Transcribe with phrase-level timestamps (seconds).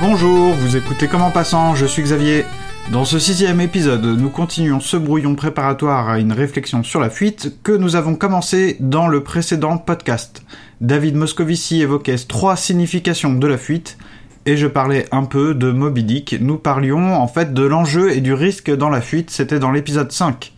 [0.00, 2.46] Bonjour, vous écoutez Comment Passant, je suis Xavier.
[2.92, 7.56] Dans ce sixième épisode, nous continuons ce brouillon préparatoire à une réflexion sur la fuite
[7.64, 10.44] que nous avons commencé dans le précédent podcast.
[10.80, 13.98] David Moscovici évoquait trois significations de la fuite,
[14.46, 16.36] et je parlais un peu de Moby Dick.
[16.40, 20.12] Nous parlions en fait de l'enjeu et du risque dans la fuite, c'était dans l'épisode
[20.12, 20.52] 5.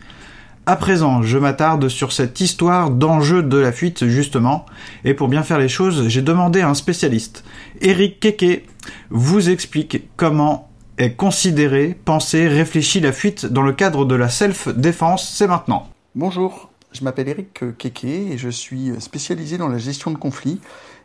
[0.67, 4.67] À présent, je m'attarde sur cette histoire d'enjeu de la fuite, justement,
[5.03, 7.43] et pour bien faire les choses, j'ai demandé à un spécialiste.
[7.81, 8.67] Eric Keke
[9.09, 10.68] vous explique comment
[10.99, 15.33] est considérée, pensée, réfléchie la fuite dans le cadre de la self-défense.
[15.33, 15.87] C'est maintenant.
[16.13, 20.59] Bonjour, je m'appelle Eric Keke et je suis spécialisé dans la gestion de conflits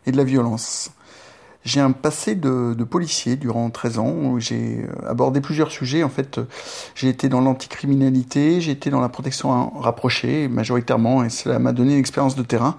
[0.05, 0.91] et de la violence.
[1.65, 6.03] J'ai un passé de, de, policier durant 13 ans où j'ai abordé plusieurs sujets.
[6.03, 6.41] En fait,
[6.97, 11.92] j'ai été dans l'anticriminalité, j'ai été dans la protection rapprochée majoritairement et cela m'a donné
[11.92, 12.77] une expérience de terrain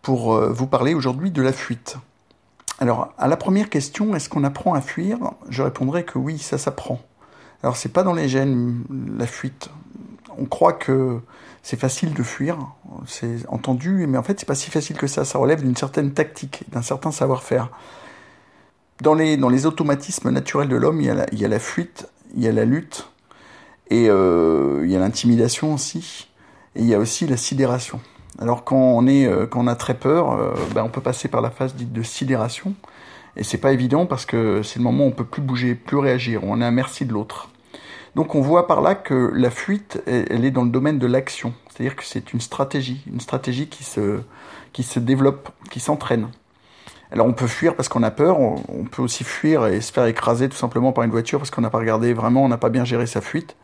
[0.00, 1.96] pour euh, vous parler aujourd'hui de la fuite.
[2.82, 5.16] Alors, à la première question, est-ce qu'on apprend à fuir?
[5.48, 7.00] Je répondrai que oui, ça s'apprend.
[7.62, 8.82] Alors, c'est pas dans les gènes
[9.16, 9.70] la fuite.
[10.36, 11.20] On croit que
[11.62, 12.58] c'est facile de fuir,
[13.06, 15.24] c'est entendu, mais en fait, c'est pas si facile que ça.
[15.24, 17.70] Ça relève d'une certaine tactique, d'un certain savoir-faire.
[19.00, 22.42] Dans les, dans les automatismes naturels de l'homme, il, il, y a la fuite, il
[22.42, 23.08] y a la lutte,
[23.90, 26.26] et euh, il y a l'intimidation aussi,
[26.74, 28.00] et il y a aussi la sidération.
[28.42, 31.28] Alors quand on, est, euh, quand on a très peur, euh, ben on peut passer
[31.28, 32.74] par la phase dite de sidération,
[33.36, 35.98] et c'est pas évident parce que c'est le moment où on peut plus bouger, plus
[35.98, 37.50] réagir, on est à merci de l'autre.
[38.16, 41.54] Donc on voit par là que la fuite, elle est dans le domaine de l'action,
[41.70, 44.18] c'est-à-dire que c'est une stratégie, une stratégie qui se,
[44.72, 46.26] qui se développe, qui s'entraîne.
[47.12, 50.06] Alors on peut fuir parce qu'on a peur, on peut aussi fuir et se faire
[50.06, 52.70] écraser tout simplement par une voiture parce qu'on n'a pas regardé vraiment, on n'a pas
[52.70, 53.54] bien géré sa fuite.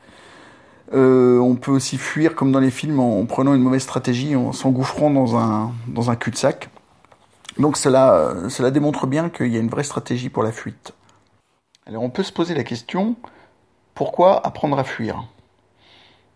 [0.95, 4.53] Euh, on peut aussi fuir comme dans les films en, prenant une mauvaise stratégie, en
[4.53, 6.71] s'engouffrant dans un, cul-de-sac.
[7.59, 10.95] Donc cela, cela démontre bien qu'il y a une vraie stratégie pour la fuite.
[11.87, 13.17] Alors on peut se poser la question,
[13.95, 15.25] pourquoi apprendre à fuir?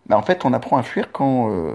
[0.06, 1.72] Ben, En fait on apprend à fuir quand, euh,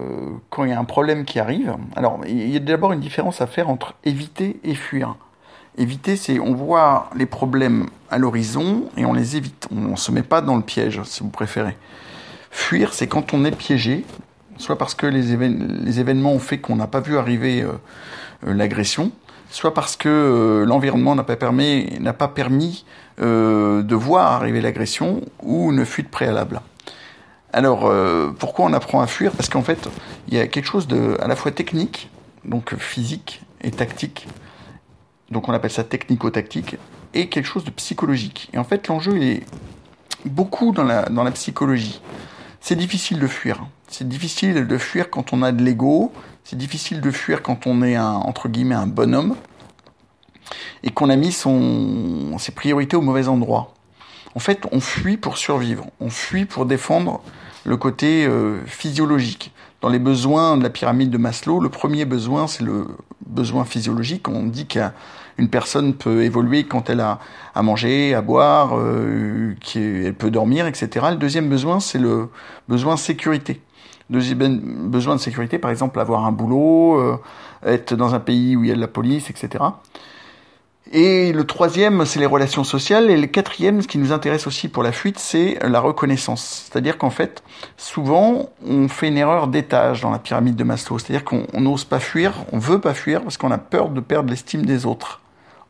[0.49, 1.75] quand il y a un problème qui arrive.
[1.95, 5.15] Alors il y a d'abord une différence à faire entre éviter et fuir.
[5.77, 9.67] Éviter, c'est on voit les problèmes à l'horizon et on les évite.
[9.71, 11.77] On ne se met pas dans le piège, si vous préférez.
[12.57, 14.03] Fuir, c'est quand on est piégé,
[14.57, 17.73] soit parce que les, événements ont fait qu'on n'a pas vu arriver euh,
[18.47, 19.11] euh, l'agression,
[19.51, 22.83] soit parce que euh, l'environnement n'a pas permis,
[23.19, 26.61] de voir arriver l'agression ou une fuite préalable.
[27.53, 27.91] Alors,
[28.37, 29.31] pourquoi on apprend à fuir?
[29.31, 29.87] Parce qu'en fait,
[30.27, 32.09] il y a quelque chose de à la fois technique,
[32.43, 34.27] donc physique et tactique,
[35.31, 36.77] donc on appelle ça technico-tactique,
[37.13, 38.49] et quelque chose de psychologique.
[38.53, 39.43] Et en fait, l'enjeu est
[40.25, 42.01] beaucoup dans la psychologie.
[42.61, 43.65] C'est difficile de fuir.
[43.87, 46.11] C'est difficile de fuir quand on a de l'ego.
[46.43, 49.35] C'est difficile de fuir quand on est un, entre guillemets, un bonhomme.
[50.83, 53.73] Et qu'on a mis ses priorités au mauvais endroit.
[54.35, 55.87] En fait, on fuit pour survivre.
[55.99, 57.21] On fuit pour défendre
[57.65, 59.51] le côté euh, physiologique.
[59.81, 62.87] Dans les besoins de la pyramide de Maslow, le premier besoin, c'est le
[63.25, 64.27] besoin physiologique.
[64.27, 64.65] On dit
[65.37, 67.19] qu'une personne peut évoluer quand elle a
[67.55, 71.05] à manger, à boire, euh, qu'elle peut dormir, etc.
[71.11, 72.29] Le deuxième besoin, c'est le
[72.67, 73.61] besoin sécurité.
[74.09, 77.17] Deuxième besoin de sécurité, par exemple, avoir un boulot, euh,
[77.65, 79.63] être dans un pays où il y a de la police, etc.
[80.93, 83.11] Et le troisième, c'est les relations sociales.
[83.11, 86.69] Et le quatrième, ce qui nous intéresse aussi pour la fuite, c'est la reconnaissance.
[86.69, 87.43] C'est-à-dire qu'en fait,
[87.75, 90.99] souvent, on fait une erreur d'étage dans la pyramide de Maslow.
[90.99, 94.29] C'est-à-dire qu'on n'ose pas fuir, on veut pas fuir parce qu'on a peur de perdre
[94.29, 95.21] l'estime des autres.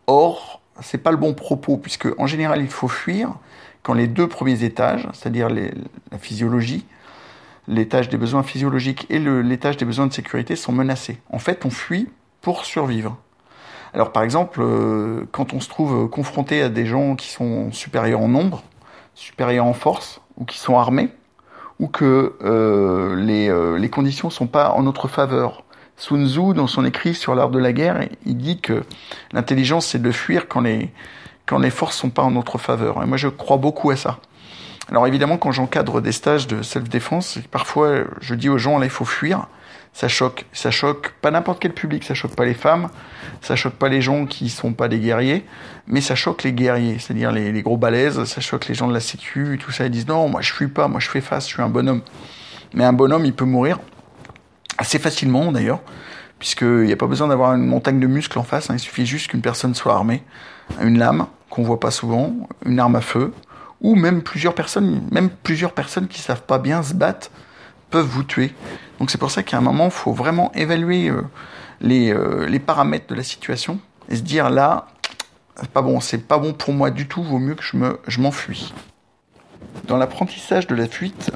[0.07, 3.35] Or, c'est pas le bon propos, puisque en général, il faut fuir
[3.83, 6.85] quand les deux premiers étages, c'est-à-dire la physiologie,
[7.67, 11.19] l'étage des besoins physiologiques et l'étage des besoins de sécurité sont menacés.
[11.31, 12.09] En fait, on fuit
[12.41, 13.17] pour survivre.
[13.93, 18.21] Alors par exemple, euh, quand on se trouve confronté à des gens qui sont supérieurs
[18.21, 18.63] en nombre,
[19.15, 21.09] supérieurs en force, ou qui sont armés,
[21.79, 25.63] ou que euh, les, euh, les conditions sont pas en notre faveur.
[25.99, 28.83] Sun Tzu, dans son écrit sur l'art de la guerre, il dit que
[29.31, 30.91] l'intelligence c'est de fuir quand les,
[31.47, 33.01] quand les forces sont pas en notre faveur.
[33.01, 34.19] Et moi je crois beaucoup à ça.
[34.89, 38.91] Alors évidemment, quand j'encadre des stages de self-défense, parfois je dis aux gens là il
[38.91, 39.47] faut fuir.
[39.91, 42.89] Ça choque, ça choque pas n'importe quel public, ça choque pas les femmes,
[43.41, 45.43] ça choque pas les gens qui sont pas des guerriers,
[45.87, 48.99] mais ça choque les guerriers, c'est-à-dire les, gros balaises, ça choque les gens de la
[48.99, 51.55] sécu, tout ça, ils disent non, moi je fuis pas, moi je fais face, je
[51.55, 52.01] suis un bonhomme.
[52.75, 53.79] Mais un bonhomme, il peut mourir
[54.77, 55.81] assez facilement d'ailleurs,
[56.39, 59.05] puisqu'il n'y a pas besoin d'avoir une montagne de muscles en face, hein, il suffit
[59.05, 60.23] juste qu'une personne soit armée,
[60.81, 62.35] une lame qu'on voit pas souvent,
[62.65, 63.33] une arme à feu,
[63.81, 67.29] ou même plusieurs personnes, même plusieurs personnes qui savent pas bien se battre
[67.89, 68.53] peuvent vous tuer.
[68.99, 71.21] Donc c'est pour ça qu'à un moment, il faut vraiment évaluer euh,
[71.81, 73.79] les, euh, les paramètres de la situation
[74.09, 74.87] et se dire là,
[75.55, 77.99] c'est pas bon, c'est pas bon pour moi du tout, vaut mieux que je me,
[78.07, 78.73] je m'enfuis.
[79.87, 81.31] Dans l'apprentissage de la fuite,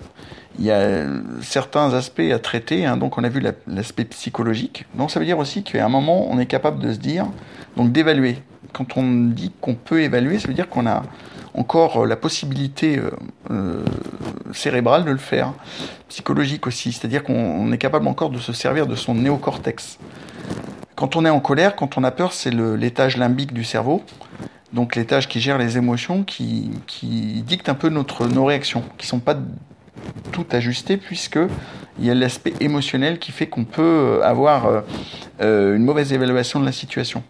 [0.59, 1.05] il y a
[1.41, 2.85] certains aspects à traiter.
[2.85, 2.97] Hein.
[2.97, 4.85] donc on a vu l'aspect psychologique.
[4.95, 7.27] Donc ça veut dire aussi qu'à un moment, on est capable de se dire,
[7.77, 8.37] donc d'évaluer.
[8.73, 11.03] Quand on dit qu'on peut évaluer, ça veut dire qu'on a
[11.53, 13.11] encore la possibilité euh,
[13.49, 13.85] euh,
[14.53, 15.53] cérébrale de le faire,
[16.07, 19.97] psychologique aussi, c'est-à-dire qu'on est capable encore de se servir de son néocortex.
[20.95, 24.03] Quand on est en colère, quand on a peur, c'est l'étage limbique du cerveau,
[24.73, 26.69] donc l'étage qui gère les émotions, qui,
[27.45, 29.35] dicte un peu notre, nos réactions, qui sont pas
[30.31, 31.39] tout ajustées puisque
[31.99, 34.83] il y a l'aspect émotionnel qui fait qu'on peut avoir
[35.41, 37.23] euh, une mauvaise évaluation de la situation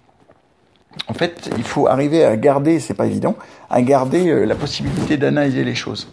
[1.07, 3.35] en fait, il faut arriver à garder, c'est pas évident,
[3.69, 6.11] à garder euh, la possibilité d'analyser les choses.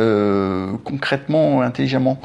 [0.00, 2.18] Euh, concrètement, intelligemment.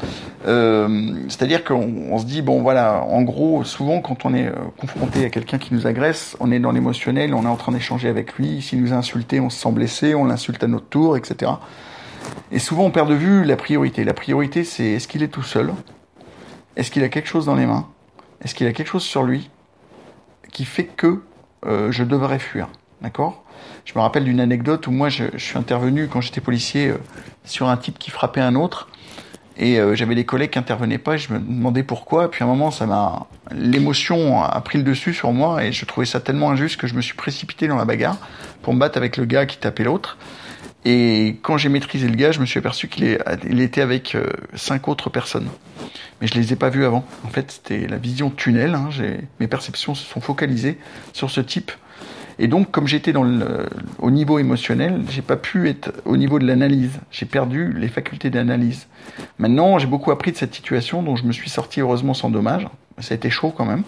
[0.48, 5.30] Euh, c'est-à-dire qu'on se dit, bon voilà, en gros, souvent quand on est confronté à
[5.30, 8.64] quelqu'un qui nous agresse, on est dans l'émotionnel, on est en train d'échanger avec lui,
[8.64, 11.52] s'il nous a insulté, on se sent blessé, on l'insulte à notre tour, etc.
[12.52, 14.04] Et souvent on perd de vue la priorité.
[14.04, 15.74] La priorité c'est est-ce qu'il est tout seul?
[16.76, 17.88] Est-ce qu'il a quelque chose dans les mains?
[18.42, 19.50] Est-ce qu'il a quelque chose sur lui
[20.52, 21.22] qui fait que
[21.66, 22.70] euh, je devrais fuir?
[23.02, 23.44] D'accord?
[23.86, 26.98] Je me rappelle d'une anecdote où moi je, suis intervenu quand j'étais policier euh,
[27.44, 28.88] sur un type qui frappait un autre
[29.58, 32.26] et euh, j'avais des collègues qui intervenaient pas et je me demandais pourquoi.
[32.26, 35.72] Et puis à un moment, ça m'a l'émotion a pris le dessus sur moi et
[35.72, 38.18] je trouvais ça tellement injuste que je me suis précipité dans la bagarre
[38.62, 40.18] pour me battre avec le gars qui tapait l'autre.
[40.86, 44.16] Et quand j'ai maîtrisé le gars, je me suis aperçu qu'il il était avec
[44.56, 45.50] cinq autres personnes.
[46.22, 47.06] Mais je les ai pas vus avant.
[47.26, 48.76] En fait, c'était la vision tunnel.
[48.76, 48.90] Hein.
[49.40, 50.78] Mes perceptions se sont focalisées
[51.14, 51.72] sur ce type.
[52.42, 56.92] Et donc, comme j'étais au niveau émotionnel, j'ai pas pu être au niveau de l'analyse.
[57.12, 58.88] J'ai perdu les facultés d'analyse.
[59.38, 62.70] Maintenant, j'ai beaucoup appris de cette situation, dont je me suis sorti heureusement sans dommage.
[63.00, 63.84] Ça a été chaud quand même.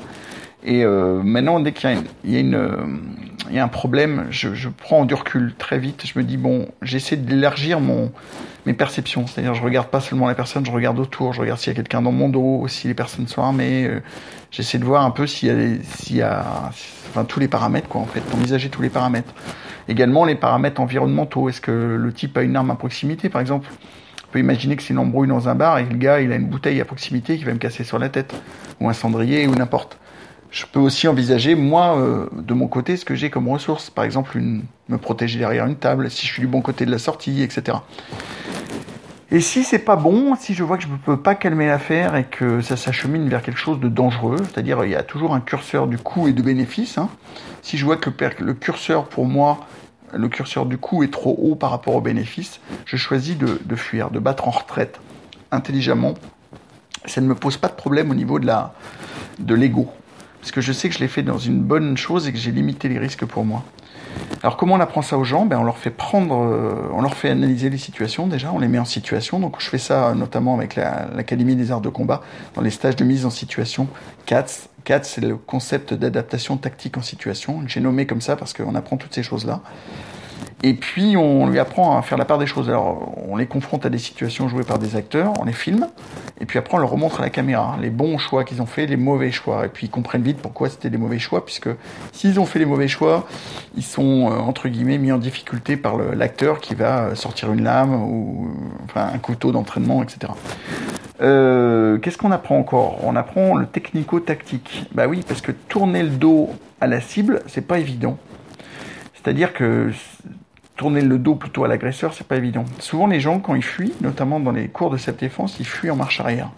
[0.63, 1.89] Et euh, maintenant, dès qu'il
[2.23, 2.53] y, y, y,
[3.59, 6.05] a un problème, je, je, prends du recul très vite.
[6.05, 8.11] Je me dis, bon, j'essaie d'élargir mon,
[8.65, 9.25] mes perceptions.
[9.25, 11.75] C'est-à-dire, je regarde pas seulement la personne, je regarde autour, je regarde s'il y a
[11.75, 13.85] quelqu'un dans mon dos, si les personnes sont armées.
[13.87, 14.01] Euh,
[14.51, 16.45] j'essaie de voir un peu s'il y a, s'il y a
[17.09, 19.33] enfin, tous les paramètres, quoi, en fait, envisager tous les paramètres.
[19.87, 21.49] Également, les paramètres environnementaux.
[21.49, 23.67] Est-ce que le type a une arme à proximité, par exemple?
[24.29, 26.35] On peut imaginer que c'est une embrouille dans un bar et le gars, il a
[26.35, 28.33] une bouteille à proximité qui va me casser sur la tête,
[28.79, 29.97] ou un cendrier, ou n'importe
[30.51, 33.89] je peux aussi envisager, moi, euh, de mon côté, ce que j'ai comme ressource.
[33.89, 36.99] Par exemple, me protéger derrière une table, si je suis du bon côté de la
[36.99, 37.77] sortie, etc.
[39.31, 42.17] Et si c'est pas bon, si je vois que je ne peux pas calmer l'affaire
[42.17, 45.39] et que ça s'achemine vers quelque chose de dangereux, c'est-à-dire il y a toujours un
[45.39, 46.97] curseur du coût et de bénéfice.
[46.97, 47.09] Hein.
[47.61, 48.09] Si je vois que
[48.43, 49.61] le curseur pour moi,
[50.13, 53.75] le curseur du coût est trop haut par rapport au bénéfice, je choisis de, de
[53.77, 54.99] fuir, de battre en retraite
[55.51, 56.15] intelligemment.
[57.05, 58.51] Ça ne me pose pas de problème au niveau de
[59.39, 59.93] de l'ego
[60.41, 62.51] parce que je sais que je l'ai fait dans une bonne chose et que j'ai
[62.51, 63.63] limité les risques pour moi.
[64.41, 65.45] Alors comment on apprend ça aux gens?
[65.45, 68.67] Ben, On leur fait prendre, euh, on leur fait analyser les situations déjà, on les
[68.67, 69.39] met en situation.
[69.39, 72.21] Donc je fais ça notamment avec l'Académie des arts de combat,
[72.55, 73.87] dans les stages de mise en situation
[74.25, 74.67] CATS.
[74.83, 77.61] CATS, c'est le concept d'adaptation tactique en situation.
[77.67, 79.61] J'ai nommé comme ça parce qu'on apprend toutes ces choses-là.
[80.63, 82.69] Et puis on lui apprend à faire la part des choses.
[82.69, 85.87] Alors on les confronte à des situations jouées par des acteurs, on les filme,
[86.39, 88.85] et puis après on leur remontre à la caméra les bons choix qu'ils ont fait,
[88.85, 89.65] les mauvais choix.
[89.65, 91.69] Et puis ils comprennent vite pourquoi c'était des mauvais choix, puisque
[92.11, 93.27] s'ils ont fait les mauvais choix,
[93.75, 97.93] ils sont euh, entre guillemets mis en difficulté par l'acteur qui va sortir une lame
[97.93, 98.49] ou
[98.85, 100.31] enfin, un couteau d'entraînement, etc.
[101.21, 102.99] Euh, Qu'est-ce qu'on apprend encore?
[103.03, 104.85] On apprend le technico-tactique.
[104.93, 108.17] Bah oui, parce que tourner le dos à la cible, c'est pas évident.
[109.23, 109.91] C'est-à-dire que
[110.75, 112.65] tourner le dos plutôt à l'agresseur, c'est pas évident.
[112.79, 115.91] Souvent, les gens, quand ils fuient, notamment dans les cours de cette défense, ils fuient
[115.91, 116.49] en marche arrière.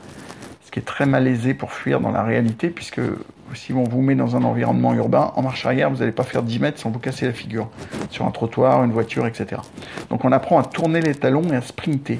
[0.63, 3.01] Ce qui est très malaisé pour fuir dans la réalité, puisque
[3.53, 6.41] si on vous met dans un environnement urbain, en marche arrière, vous n'allez pas faire
[6.41, 7.69] 10 mètres sans vous casser la figure.
[8.09, 9.61] Sur un trottoir, une voiture, etc.
[10.09, 12.17] Donc on apprend à tourner les talons et à sprinter,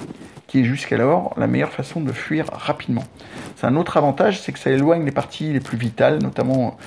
[0.48, 3.06] qui est jusqu'alors la meilleure façon de fuir rapidement.
[3.56, 6.78] C'est un autre avantage, c'est que ça éloigne les parties les plus vitales, notamment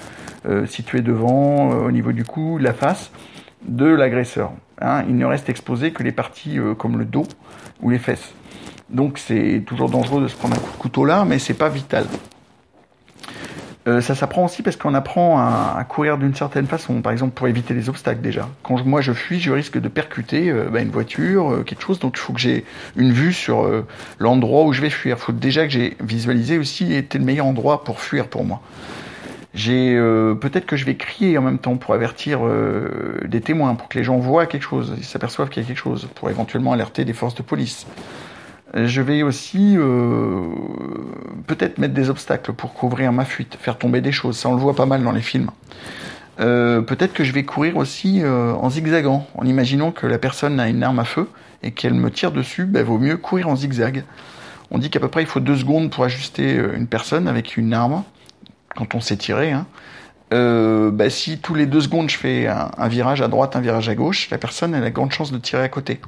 [0.46, 3.10] euh, situées devant, euh, au niveau du cou, de la face
[3.62, 4.52] de l'agresseur.
[4.80, 5.04] Hein.
[5.08, 7.26] il ne reste exposé que les parties euh, comme le dos
[7.82, 8.34] ou les fesses.
[8.90, 11.68] Donc c'est toujours dangereux de se prendre un coup de couteau là, mais c'est pas
[11.68, 12.06] vital.
[13.88, 17.02] Euh, ça s'apprend aussi parce qu'on apprend à, courir d'une certaine façon.
[17.02, 18.48] Par exemple, pour éviter les obstacles déjà.
[18.64, 22.00] Quand moi je fuis, je risque de percuter euh, bah, une voiture, quelque chose.
[22.00, 22.64] Donc il faut que j'ai
[22.96, 23.68] une vue sur
[24.18, 25.16] l'endroit où je vais fuir.
[25.18, 28.60] Il faut déjà que j'ai visualisé aussi était le meilleur endroit pour fuir pour moi.
[29.56, 29.96] J'ai
[30.40, 32.40] peut-être que je vais crier en même temps pour avertir
[33.24, 35.78] des témoins, pour que les gens voient quelque chose, ils s'aperçoivent qu'il y a quelque
[35.78, 37.86] chose, pour éventuellement alerter des forces de police.
[38.74, 40.42] Je vais aussi euh,
[41.46, 44.36] peut-être mettre des obstacles pour couvrir ma fuite, faire tomber des choses.
[44.36, 45.50] Ça, on le voit pas mal dans les films.
[46.40, 50.60] Euh, peut-être que je vais courir aussi euh, en zigzagant, en imaginant que la personne
[50.60, 51.28] a une arme à feu
[51.62, 52.66] et qu'elle me tire dessus.
[52.66, 54.04] Ben, vaut mieux courir en zigzag.
[54.70, 57.72] On dit qu'à peu près il faut deux secondes pour ajuster une personne avec une
[57.72, 58.02] arme
[58.76, 59.52] quand on s'est tiré.
[59.52, 59.66] Hein.
[60.30, 63.88] Ben, si tous les deux secondes je fais un, un, virage à droite, un virage
[63.88, 66.00] à gauche, la personne elle a grande chance de tirer à côté.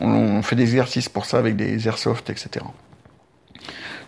[0.00, 2.64] On, fait des exercices pour ça avec des airsoft, etc.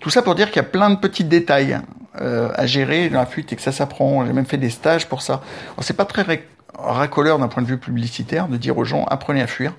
[0.00, 1.78] Tout ça pour dire qu'il y a plein de petits détails
[2.21, 4.25] euh, à gérer dans la fuite et que ça s'apprend.
[4.26, 5.42] J'ai même fait des stages pour ça.
[5.80, 6.45] C'est pas très
[6.78, 9.75] racoleur d'un point de vue publicitaire de dire aux gens apprenez à fuir,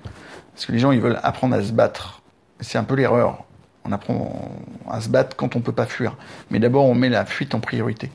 [0.52, 2.22] parce que les gens ils veulent apprendre à se battre.
[2.60, 3.44] C'est un peu l'erreur.
[3.84, 4.50] On apprend
[4.88, 6.16] à se battre quand on peut pas fuir.
[6.50, 8.10] Mais d'abord on met la fuite en priorité.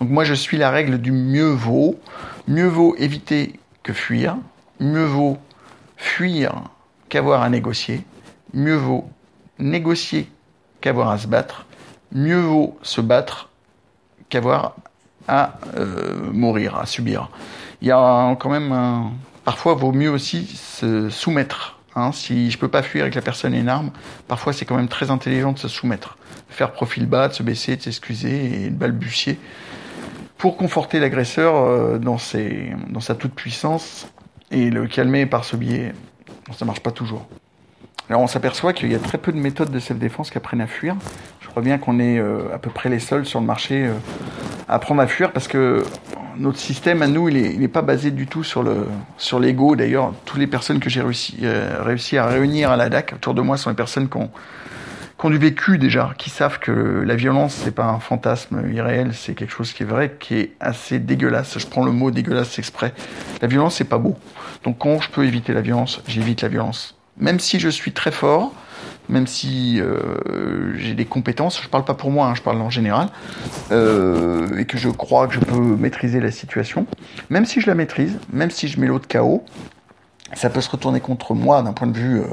[0.00, 1.98] Donc moi je suis la règle du mieux vaut.
[2.48, 4.36] Mieux vaut éviter que fuir.
[4.80, 5.38] Mieux vaut
[5.96, 6.62] fuir
[7.08, 8.04] qu'avoir à négocier.
[8.54, 9.08] Mieux vaut
[9.58, 10.28] négocier
[10.80, 11.66] qu'avoir à se battre.
[12.12, 13.48] Mieux vaut se battre
[14.28, 14.76] qu'avoir
[15.28, 17.30] à euh, mourir, à subir.
[17.80, 19.12] Il y a quand même un...
[19.44, 21.78] Parfois, vaut mieux aussi se soumettre.
[21.94, 22.12] Hein.
[22.12, 23.90] Si je peux pas fuir avec la personne et une arme,
[24.28, 26.16] parfois c'est quand même très intelligent de se soumettre,
[26.48, 29.38] de faire profil bas, de se baisser, de s'excuser et de balbutier
[30.38, 34.08] pour conforter l'agresseur euh, dans, sa toute puissance
[34.50, 35.92] et le calmer par ce biais
[36.56, 37.26] ça marche pas toujours.
[38.08, 40.66] Alors on s'aperçoit qu'il y a très peu de méthodes de self-défense qui apprennent à
[40.66, 40.96] fuir.
[41.40, 43.92] Je crois bien qu'on est euh, à peu près les seuls sur le marché euh,
[44.68, 45.84] à apprendre à fuir parce que
[46.36, 48.86] notre système à nous, il n'est pas basé du tout sur le
[49.16, 49.76] sur l'ego.
[49.76, 53.34] D'ailleurs, toutes les personnes que j'ai réussi, euh, réussi à réunir à la DAC autour
[53.34, 54.30] de moi sont les personnes qui ont,
[55.18, 59.12] qui ont du vécu déjà, qui savent que la violence c'est pas un fantasme irréel,
[59.14, 61.58] c'est quelque chose qui est vrai, qui est assez dégueulasse.
[61.58, 62.92] Je prends le mot dégueulasse exprès.
[63.40, 64.16] La violence c'est pas beau.
[64.64, 66.96] Donc quand je peux éviter la violence, j'évite la violence.
[67.18, 68.52] Même si je suis très fort,
[69.08, 72.70] même si euh, j'ai des compétences, je parle pas pour moi, hein, je parle en
[72.70, 73.08] général,
[73.70, 76.86] euh, et que je crois que je peux maîtriser la situation,
[77.30, 79.44] même si je la maîtrise, même si je mets l'autre KO,
[80.34, 82.26] ça peut se retourner contre moi d'un point de vue euh,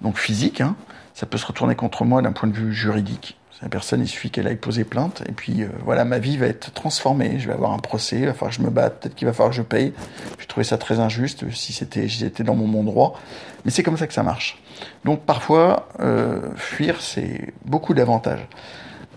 [0.00, 0.76] donc physique, hein,
[1.14, 3.39] ça peut se retourner contre moi d'un point de vue juridique.
[3.62, 6.46] La personne, il suffit qu'elle aille poser plainte, et puis euh, voilà, ma vie va
[6.46, 7.38] être transformée.
[7.38, 9.34] Je vais avoir un procès, il va falloir que je me batte, peut-être qu'il va
[9.34, 9.92] falloir que je paye.
[10.38, 13.20] Je trouvais ça très injuste si c'était, j'étais dans mon bon droit.
[13.64, 14.62] Mais c'est comme ça que ça marche.
[15.04, 18.46] Donc parfois, euh, fuir, c'est beaucoup d'avantages.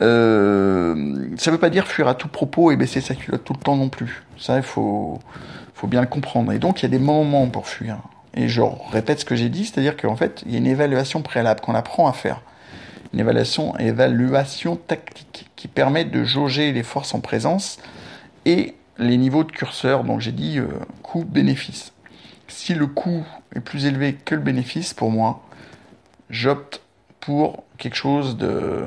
[0.01, 3.53] Euh, ça ne veut pas dire fuir à tout propos et baisser sa culotte tout
[3.53, 4.23] le temps non plus.
[4.37, 5.19] Ça, il faut,
[5.73, 6.51] faut bien le comprendre.
[6.51, 7.99] Et donc, il y a des moments pour fuir.
[8.33, 11.21] Et je répète ce que j'ai dit, c'est-à-dire qu'en fait, il y a une évaluation
[11.21, 12.41] préalable qu'on apprend à faire
[13.13, 17.79] une évaluation, évaluation tactique qui permet de jauger les forces en présence
[18.45, 20.03] et les niveaux de curseur.
[20.03, 20.67] Donc j'ai dit euh,
[21.01, 21.93] coût-bénéfice.
[22.47, 25.43] Si le coût est plus élevé que le bénéfice, pour moi,
[26.29, 26.81] j'opte
[27.19, 28.85] pour quelque chose de,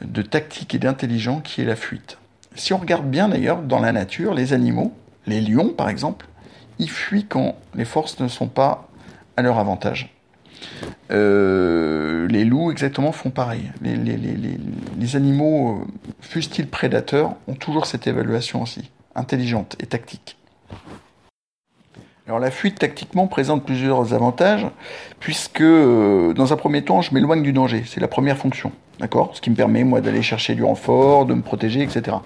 [0.00, 2.18] de tactique et d'intelligent qui est la fuite.
[2.54, 4.92] Si on regarde bien d'ailleurs dans la nature, les animaux,
[5.26, 6.26] les lions par exemple,
[6.78, 8.88] ils fuient quand les forces ne sont pas
[9.36, 10.14] à leur avantage.
[11.10, 13.70] Euh, les loups, exactement, font pareil.
[13.82, 20.36] Les, animaux, euh, fussent-ils prédateurs, ont toujours cette évaluation aussi, intelligente et tactique.
[22.26, 24.66] Alors la fuite tactiquement présente plusieurs avantages,
[25.18, 27.82] puisque euh, dans un premier temps, je m'éloigne du danger.
[27.86, 29.32] C'est la première fonction, d'accord?
[29.34, 32.18] Ce qui me permet, moi, d'aller chercher du renfort, de me protéger, etc.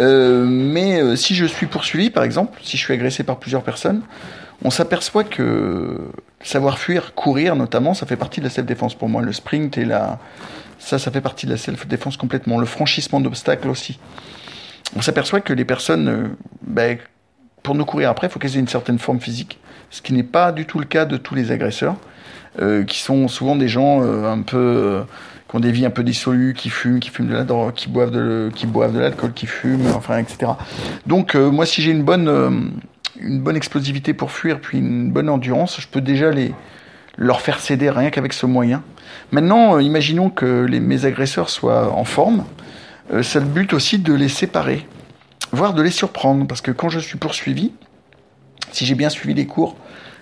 [0.00, 4.02] Euh, mais si je suis poursuivi, par exemple, si je suis agressé par plusieurs personnes,
[4.64, 5.98] on s'aperçoit que
[6.42, 9.22] savoir fuir, courir notamment, ça fait partie de la self-défense pour moi.
[9.22, 10.18] Le sprint et la...
[10.78, 12.58] Ça, ça fait partie de la self-défense complètement.
[12.58, 13.98] Le franchissement d'obstacles aussi.
[14.96, 16.28] On s'aperçoit que les personnes, euh,
[16.62, 16.98] ben,
[17.62, 19.58] pour nous courir après, il faut qu'elles aient une certaine forme physique,
[19.90, 21.96] ce qui n'est pas du tout le cas de tous les agresseurs,
[22.60, 25.04] euh, qui sont souvent des gens euh, un peu...
[25.48, 27.88] qui ont des vies un peu dissolues, qui fument, qui fument de la drogue, qui
[27.88, 30.52] boivent de, qui boivent de l'alcool, qui fument, enfin, etc.
[31.06, 32.72] Donc, moi, si j'ai une bonne
[33.22, 36.54] une bonne explosivité pour fuir, puis une bonne endurance, je peux déjà les,
[37.16, 38.82] leur faire céder rien qu'avec ce moyen.
[39.30, 42.44] Maintenant, euh, imaginons que les, mes agresseurs soient en forme.
[43.12, 44.86] Euh, c'est le but aussi de les séparer,
[45.52, 47.72] voire de les surprendre, parce que quand je suis poursuivi,
[48.72, 49.76] si j'ai bien suivi les cours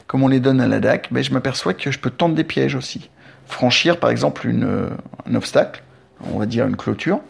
[0.06, 2.42] comme on les donne à la DAC, ben, je m'aperçois que je peux tendre des
[2.42, 3.10] pièges aussi.
[3.46, 4.88] Franchir par exemple une,
[5.24, 5.84] un obstacle,
[6.32, 7.20] on va dire une clôture,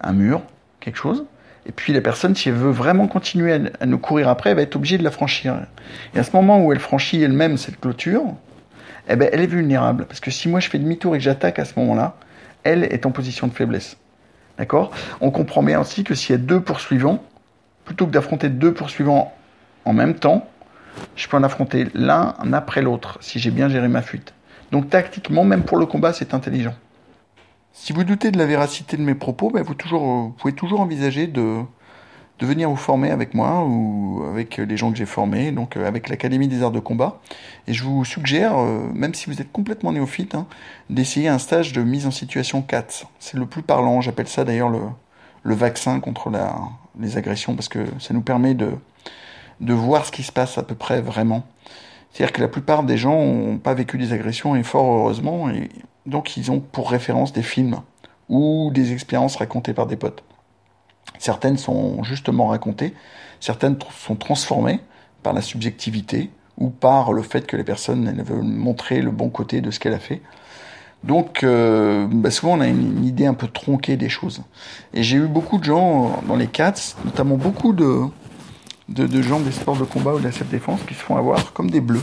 [0.00, 0.42] un mur,
[0.80, 1.24] quelque chose,
[1.66, 4.62] Et puis la personne, si elle veut vraiment continuer à, nous courir après, elle va
[4.62, 5.56] être obligée de la franchir.
[6.14, 8.22] Et à ce moment où elle franchit elle-même cette clôture,
[9.08, 10.06] eh ben, elle est vulnérable.
[10.06, 12.16] Parce que si moi je fais demi-tour et que j'attaque à ce moment-là,
[12.64, 13.96] elle est en position de faiblesse.
[14.58, 14.90] D'accord?
[15.20, 17.22] On comprend bien aussi que s'il y a deux poursuivants,
[17.84, 19.34] plutôt que d'affronter deux poursuivants
[19.84, 20.48] en même temps,
[21.16, 24.34] je peux en affronter l'un après l'autre si j'ai bien géré ma fuite.
[24.72, 26.74] Donc tactiquement, même pour le combat, c'est intelligent.
[27.72, 30.80] Si vous doutez de la véracité de mes propos, ben vous, toujours, vous pouvez toujours
[30.80, 31.62] envisager de,
[32.40, 35.86] de venir vous former avec moi ou avec les gens que j'ai formés, donc euh,
[35.86, 37.20] avec l'Académie des arts de combat.
[37.68, 40.46] Et je vous suggère, euh, même si vous êtes complètement néophyte, hein,
[40.88, 43.06] d'essayer un stage de mise en situation 4.
[43.18, 44.80] C'est le plus parlant, j'appelle ça d'ailleurs le,
[45.42, 46.56] le vaccin contre la,
[46.98, 48.72] les agressions, parce que ça nous permet de,
[49.60, 51.44] de voir ce qui se passe à peu près vraiment.
[52.10, 55.68] C'est-à-dire que la plupart des gens n'ont pas vécu des agressions, et fort heureusement, et
[56.06, 57.80] donc ils ont pour référence des films
[58.28, 60.22] ou des expériences racontées par des potes.
[61.18, 62.94] Certaines sont justement racontées,
[63.40, 64.80] certaines sont transformées
[65.22, 69.60] par la subjectivité ou par le fait que les personnes veulent montrer le bon côté
[69.60, 70.22] de ce qu'elle a fait.
[71.02, 74.42] Donc, euh, bah, souvent on a une, idée un peu tronquée des choses.
[74.92, 78.02] Et j'ai eu beaucoup de gens dans les cats, notamment beaucoup de,
[78.90, 81.70] de, gens des sports de combat ou de la self-défense qui se font avoir comme
[81.70, 82.02] des bleus.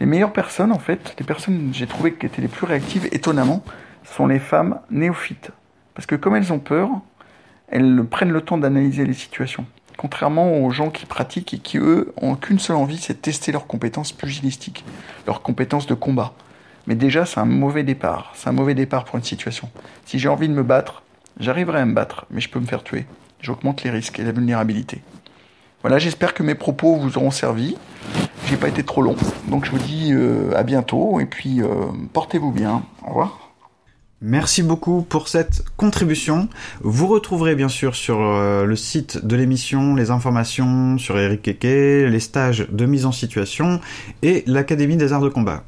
[0.00, 3.08] Les meilleures personnes, en fait, les personnes que j'ai trouvées qui étaient les plus réactives,
[3.12, 3.62] étonnamment,
[4.04, 5.50] sont les femmes néophytes.
[5.94, 6.90] Parce que comme elles ont peur,
[7.68, 9.64] elles prennent le temps d'analyser les situations.
[9.96, 13.50] Contrairement aux gens qui pratiquent et qui, eux, ont qu'une seule envie, c'est de tester
[13.50, 14.84] leurs compétences pugilistiques,
[15.26, 16.34] leurs compétences de combat.
[16.86, 18.32] Mais déjà, c'est un mauvais départ.
[18.34, 19.70] C'est un mauvais départ pour une situation.
[20.04, 21.02] Si j'ai envie de me battre,
[21.40, 23.06] j'arriverai à me battre, mais je peux me faire tuer.
[23.40, 25.02] J'augmente les risques et la vulnérabilité.
[25.86, 27.76] Voilà, j'espère que mes propos vous auront servi.
[28.48, 29.14] J'ai pas été trop long.
[29.46, 31.68] Donc je vous dis euh, à bientôt et puis euh,
[32.12, 32.82] portez-vous bien.
[33.04, 33.52] Au revoir.
[34.20, 36.48] Merci beaucoup pour cette contribution.
[36.80, 42.10] Vous retrouverez bien sûr sur euh, le site de l'émission les informations sur Eric Keke,
[42.10, 43.78] les stages de mise en situation
[44.22, 45.62] et l'Académie des arts de combat.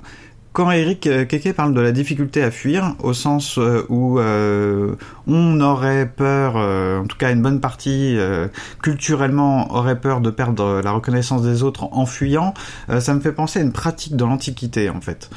[0.52, 5.60] Quand Eric Keke parle de la difficulté à fuir, au sens euh, où euh, on
[5.60, 8.18] aurait peur, en tout cas une bonne partie
[8.82, 12.54] culturellement aurait peur de perdre la reconnaissance des autres en fuyant,
[12.98, 15.30] ça me fait penser à une pratique de l'Antiquité en fait.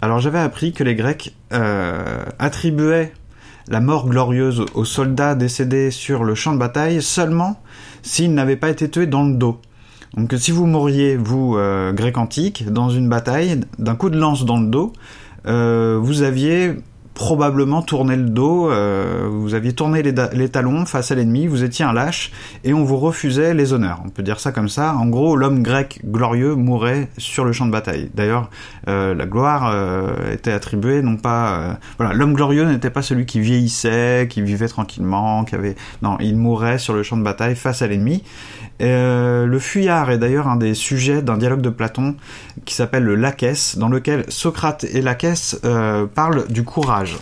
[0.00, 3.12] Alors j'avais appris que les Grecs euh, attribuaient
[3.66, 7.60] la mort glorieuse aux soldats décédés sur le champ de bataille seulement
[8.02, 9.60] s'ils n'avaient pas été tués dans le dos.
[10.16, 14.44] Donc si vous mouriez, vous, euh, grec antique, dans une bataille, d'un coup de lance
[14.44, 14.92] dans le dos,
[15.46, 16.76] euh, vous aviez
[17.14, 21.84] probablement tourné le dos, euh, vous aviez tourné les, talons face à l'ennemi, vous étiez
[21.84, 22.30] un lâche
[22.62, 24.00] et on vous refusait les honneurs.
[24.06, 24.94] On peut dire ça comme ça.
[24.94, 28.08] En gros, l'homme grec glorieux mourait sur le champ de bataille.
[28.14, 28.50] D'ailleurs,
[28.86, 29.74] la gloire
[30.32, 35.44] était attribuée non pas, voilà, l'homme glorieux n'était pas celui qui vieillissait, qui vivait tranquillement,
[35.44, 38.22] qui avait, non, il mourait sur le champ de bataille face à l'ennemi.
[38.80, 42.16] Euh, le fuyard est d'ailleurs un des sujets d'un dialogue de Platon
[42.64, 47.16] qui s'appelle le Laquès, dans lequel Socrate et Laquès euh, parlent du courage.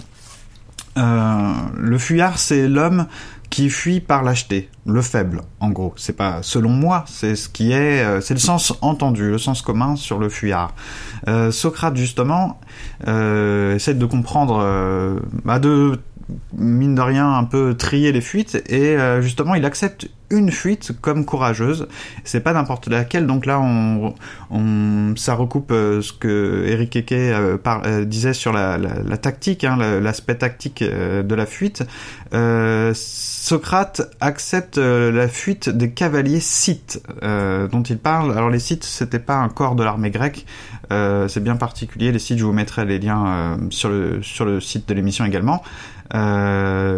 [0.98, 3.06] Euh, le fuyard, c'est l'homme
[3.48, 5.94] qui fuit par lâcheté, le faible, en gros.
[5.96, 9.62] C'est pas selon moi, c'est ce qui est, euh, c'est le sens entendu, le sens
[9.62, 10.74] commun sur le fuyard.
[11.50, 12.60] Socrate justement
[13.02, 16.00] essaie de comprendre, bah de
[16.54, 18.62] mine de rien un peu trier les fuites.
[18.68, 21.86] Et euh, justement il accepte une fuite comme courageuse.
[22.24, 23.26] C'est pas n'importe laquelle.
[23.26, 24.14] Donc là on,
[24.50, 28.78] on ça recoupe euh, ce que Eric Eke euh, disait sur la,
[29.18, 31.84] tactique hein, l'aspect tactique de la fuite.
[32.94, 38.32] Socrate accepte la fuite des cavaliers scythes dont il parle.
[38.32, 40.44] Alors les scythes c'était pas un corps de l'armée grecque.
[40.90, 42.10] C'est bien particulier.
[42.10, 45.62] Les sites je vous mettrai les liens sur le sur le site de l'émission également.
[45.62, 45.95] euh,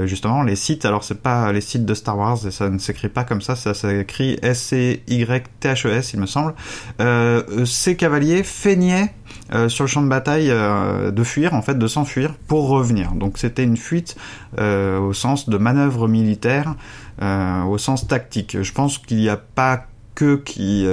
[0.06, 3.24] justement, les sites, alors c'est pas les sites de Star Wars, ça ne s'écrit pas
[3.24, 6.54] comme ça, ça s'écrit S-C-Y-T-H-E-S, e il me semble.
[7.00, 9.12] Euh, ces cavaliers feignaient
[9.54, 13.12] euh, sur le champ de bataille euh, de fuir, en fait, de s'enfuir pour revenir.
[13.12, 14.16] Donc c'était une fuite
[14.58, 16.74] euh, au sens de manœuvre militaire,
[17.20, 18.58] au sens tactique.
[18.62, 20.86] Je pense qu'il n'y a pas que qui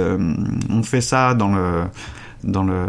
[0.68, 1.84] ont fait ça dans le
[2.46, 2.86] dans le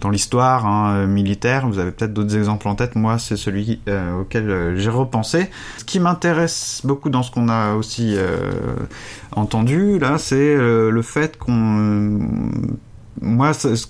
[0.00, 1.68] dans l'histoire hein, militaire.
[1.68, 2.96] Vous avez peut-être d'autres exemples en tête.
[2.96, 5.50] Moi, c'est celui euh, auquel euh, j'ai repensé.
[5.78, 8.50] Ce qui m'intéresse beaucoup dans ce qu'on a aussi euh,
[9.32, 12.20] entendu là, c'est le fait qu'on
[13.22, 13.86] moi, ce,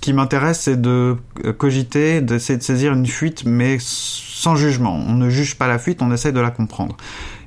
[0.00, 1.16] qui m'intéresse, c'est de
[1.56, 4.94] cogiter, d'essayer de saisir une fuite, mais sans jugement.
[4.94, 6.96] On ne juge pas la fuite, on essaie de la comprendre.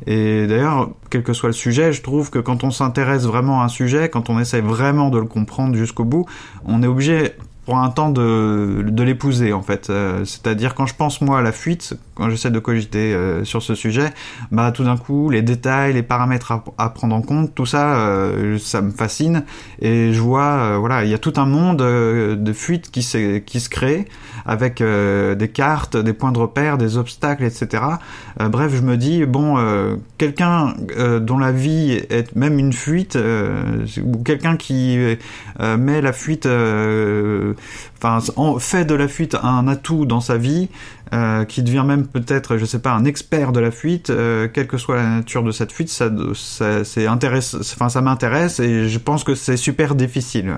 [0.08, 3.66] Et d'ailleurs, quel que soit le sujet, je trouve que quand on s'intéresse vraiment à
[3.66, 6.26] un sujet, quand on essaie vraiment de le comprendre jusqu'au bout,
[6.66, 7.34] on est obligé
[7.66, 9.90] pour un temps de, de l'épouser en fait.
[9.90, 13.64] Euh, c'est-à-dire quand je pense moi à la fuite, quand j'essaie de cogiter euh, sur
[13.64, 14.12] ce sujet,
[14.52, 18.58] bah tout d'un coup les détails, les paramètres à, prendre en compte, tout ça, euh,
[18.60, 19.44] ça me fascine
[19.82, 23.02] et je vois, euh, voilà, il y a tout un monde de fuites qui,
[23.46, 24.08] qui se crée
[24.46, 27.84] avec des cartes, des points de repère, des obstacles, etc.
[28.40, 29.58] bref, je me dis bon,
[30.18, 30.74] quelqu'un
[31.22, 33.18] dont la vie est même une fuite
[34.04, 34.98] ou quelqu'un qui
[35.60, 36.48] met la fuite,
[38.02, 38.20] enfin
[38.60, 40.70] fait de la fuite un atout dans sa vie.
[41.12, 44.68] Euh, qui devient même peut-être, je sais pas, un expert de la fuite, euh, quelle
[44.68, 49.00] que soit la nature de cette fuite, ça, ça, c'est enfin, ça m'intéresse et je
[49.00, 50.58] pense que c'est super difficile.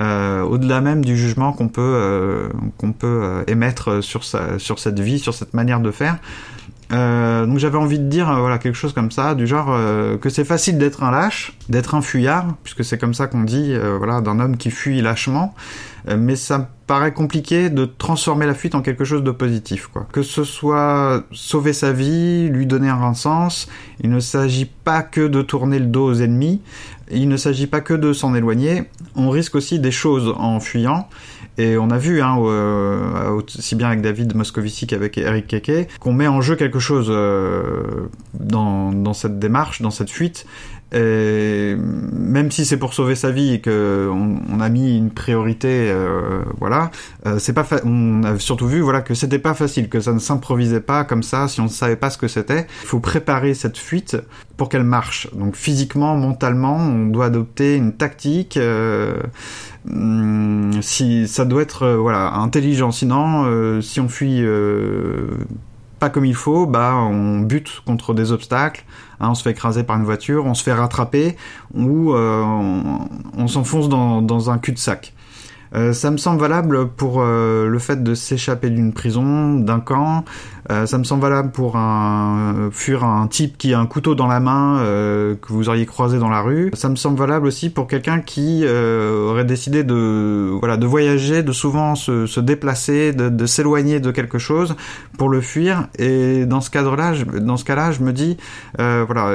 [0.00, 5.34] Euh, au-delà même du jugement qu'on peut, qu'on peut émettre sur, sur cette vie, sur
[5.34, 6.18] cette manière de faire.
[6.90, 9.76] Donc j'avais envie de dire voilà quelque chose comme ça du genre
[10.20, 13.74] que c'est facile d'être un lâche, d'être un fuyard puisque c'est comme ça qu'on dit
[13.98, 15.54] voilà d'un homme qui fuit lâchement
[16.06, 19.86] mais ça paraît compliqué de transformer la fuite en quelque chose de positif.
[19.86, 20.08] Quoi.
[20.12, 23.68] Que ce soit sauver sa vie, lui donner un sens,
[24.00, 26.60] il ne s'agit pas que de tourner le dos aux ennemis,
[27.10, 28.84] il ne s'agit pas que de s'en éloigner,
[29.14, 31.08] on risque aussi des choses en fuyant.
[31.58, 36.12] Et on a vu, hein, euh, aussi bien avec David Moscovici qu'avec Eric Keke, qu'on
[36.12, 40.46] met en jeu quelque chose euh, dans cette démarche, dans cette fuite,
[40.92, 45.88] et même si c'est pour sauver sa vie et que on, a mis une priorité,
[45.90, 46.90] euh, voilà,
[47.26, 47.66] euh, c'est pas.
[47.84, 51.22] On a surtout vu, voilà, que c'était pas facile, que ça ne s'improvisait pas comme
[51.22, 52.66] ça si on ne savait pas ce que c'était.
[52.82, 54.16] Il faut préparer cette fuite
[54.56, 55.28] pour qu'elle marche.
[55.32, 58.56] Donc physiquement, mentalement, on doit adopter une tactique.
[58.56, 59.14] Euh,
[59.84, 62.90] hmm, si ça doit être voilà intelligent.
[62.90, 64.44] Sinon, si on fuit
[66.00, 68.84] pas comme il faut, bah on bute contre des obstacles,
[69.20, 71.36] hein, on se fait écraser par une voiture, on se fait rattraper
[71.74, 72.42] ou euh,
[73.36, 75.12] on, s'enfonce dans, dans, un cul-de-sac.
[75.74, 80.24] Euh, ça me semble valable pour euh, le fait de s'échapper d'une prison, d'un camp,
[80.70, 84.26] euh, ça me semble valable pour un fuir un type qui a un couteau dans
[84.26, 86.70] la main euh, que vous auriez croisé dans la rue.
[86.74, 91.42] Ça me semble valable aussi pour quelqu'un qui euh, aurait décidé de voilà de voyager,
[91.42, 94.76] de souvent se, se déplacer, de, de s'éloigner de quelque chose
[95.18, 95.88] pour le fuir.
[95.98, 98.36] Et dans ce cadre-là, dans ce cas-là, je me dis
[98.76, 99.32] voilà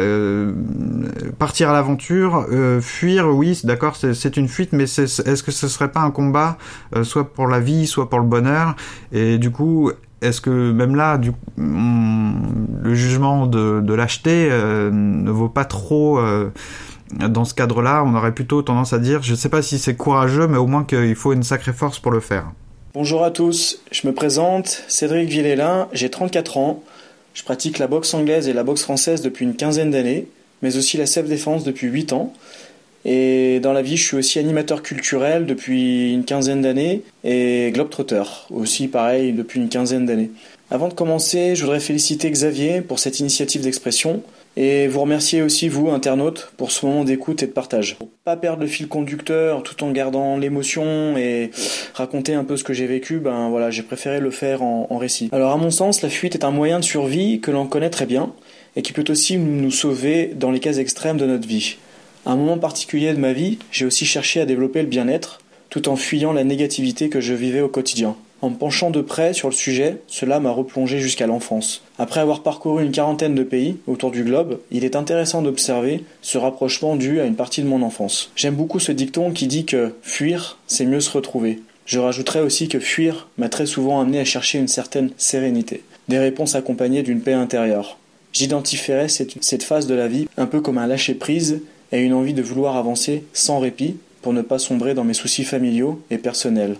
[1.38, 2.46] partir à l'aventure,
[2.82, 6.58] fuir, oui, d'accord, c'est une fuite, mais est-ce que ce serait pas un combat
[7.04, 8.76] soit pour la vie, soit pour le bonheur.
[9.12, 15.30] Et du coup, est-ce que même là, du, le jugement de, de lâcheté euh, ne
[15.30, 16.50] vaut pas trop euh,
[17.20, 18.04] dans ce cadre-là?
[18.06, 20.68] On aurait plutôt tendance à dire, je ne sais pas si c'est courageux, mais au
[20.68, 22.52] moins qu'il faut une sacrée force pour le faire.
[22.94, 26.82] Bonjour à tous, je me présente, Cédric Villélin, j'ai 34 ans,
[27.34, 30.30] je pratique la boxe anglaise et la boxe française depuis une quinzaine d'années,
[30.62, 32.34] mais aussi la self-défense depuis 8 ans.
[33.06, 38.24] Et dans la vie, je suis aussi animateur culturel depuis une quinzaine d'années et globetrotter
[38.50, 40.32] aussi pareil depuis une quinzaine d'années.
[40.72, 44.24] Avant de commencer, je voudrais féliciter Xavier pour cette initiative d'expression
[44.58, 47.98] et vous remercier aussi vous, internautes, pour ce moment d'écoute et de partage.
[47.98, 51.52] Pour pas perdre le fil conducteur tout en gardant l'émotion et
[51.94, 54.98] raconter un peu ce que j'ai vécu, ben voilà, j'ai préféré le faire en, en
[54.98, 55.30] récit.
[55.32, 58.08] Alors à mon sens, la fuite est un moyen de survie que l'on connaît très
[58.08, 58.32] bien
[58.76, 61.78] et qui peut aussi nous sauver dans les cas extrêmes de notre vie.
[62.26, 65.90] À un moment particulier de ma vie, j'ai aussi cherché à développer le bien-être, tout
[65.90, 68.16] en fuyant la négativité que je vivais au quotidien.
[68.42, 71.84] En me penchant de près sur le sujet, cela m'a replongé jusqu'à l'enfance.
[72.00, 76.40] Après avoir parcouru une quarantaine de pays autour du globe, il est intéressant d'observer ce
[76.40, 78.32] rapprochement dû à une partie de mon enfance.
[78.36, 81.60] J'aime beaucoup ce dicton qui dit que fuir, c'est mieux se retrouver.
[81.86, 86.18] Je rajouterais aussi que fuir m'a très souvent amené à chercher une certaine sérénité, des
[86.18, 88.00] réponses accompagnées d'une paix intérieure.
[88.34, 91.62] J'identifierais cette, cette phase de la vie un peu comme un lâcher-prise
[91.92, 95.44] et une envie de vouloir avancer sans répit pour ne pas sombrer dans mes soucis
[95.44, 96.78] familiaux et personnels.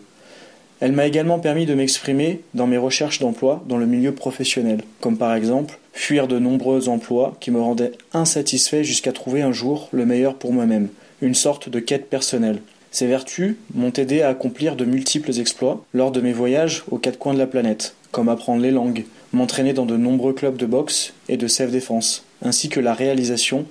[0.82, 5.18] Elle m'a également permis de m'exprimer dans mes recherches d'emploi dans le milieu professionnel, comme
[5.18, 10.06] par exemple fuir de nombreux emplois qui me rendaient insatisfait jusqu'à trouver un jour le
[10.06, 10.90] meilleur pour moi-même,
[11.22, 12.62] une sorte de quête personnelle.
[12.92, 17.20] Ces vertus m'ont aidé à accomplir de multiples exploits lors de mes voyages aux quatre
[17.20, 21.14] coins de la planète, comme apprendre les langues, m'entraîner dans de nombreux clubs de boxe
[21.30, 23.66] et de self-défense, ainsi que la réalisation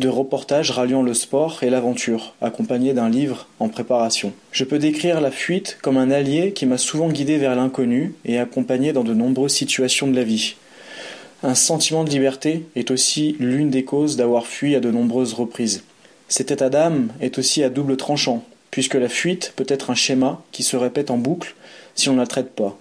[0.00, 4.32] de reportages ralliant le sport et l'aventure, accompagné d'un livre en préparation.
[4.50, 8.38] Je peux décrire la fuite comme un allié qui m'a souvent guidé vers l'inconnu et
[8.38, 10.56] accompagné dans de nombreuses situations de la vie.
[11.42, 15.84] Un sentiment de liberté est aussi l'une des causes d'avoir fui à de nombreuses reprises.
[16.28, 20.42] Cet état d'âme est aussi à double tranchant, puisque la fuite peut être un schéma
[20.50, 21.54] qui se répète en boucle
[21.94, 22.78] si on ne la traite pas.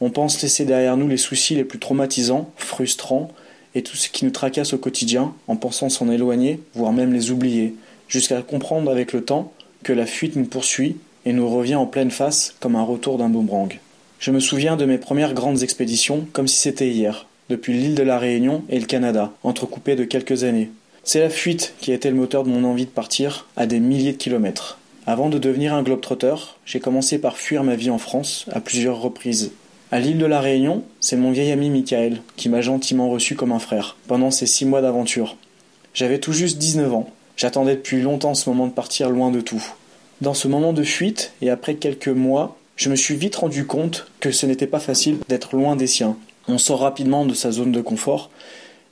[0.00, 3.32] On pense laisser derrière nous les soucis les plus traumatisants, frustrants,
[3.74, 7.30] et tout ce qui nous tracasse au quotidien en pensant s'en éloigner, voire même les
[7.30, 7.74] oublier,
[8.08, 12.10] jusqu'à comprendre avec le temps que la fuite nous poursuit et nous revient en pleine
[12.10, 13.78] face comme un retour d'un boomerang.
[14.18, 18.02] Je me souviens de mes premières grandes expéditions comme si c'était hier, depuis l'île de
[18.02, 20.70] la Réunion et le Canada, entrecoupées de quelques années.
[21.04, 23.80] C'est la fuite qui a été le moteur de mon envie de partir à des
[23.80, 24.78] milliers de kilomètres.
[25.04, 29.00] Avant de devenir un globetrotter, j'ai commencé par fuir ma vie en France à plusieurs
[29.00, 29.50] reprises.
[29.92, 33.52] À l'île de la Réunion, c'est mon vieil ami Michael qui m'a gentiment reçu comme
[33.52, 35.36] un frère pendant ces six mois d'aventure.
[35.92, 37.10] J'avais tout juste 19 ans.
[37.36, 39.62] J'attendais depuis longtemps ce moment de partir loin de tout.
[40.22, 44.06] Dans ce moment de fuite, et après quelques mois, je me suis vite rendu compte
[44.20, 46.16] que ce n'était pas facile d'être loin des siens.
[46.48, 48.30] On sort rapidement de sa zone de confort.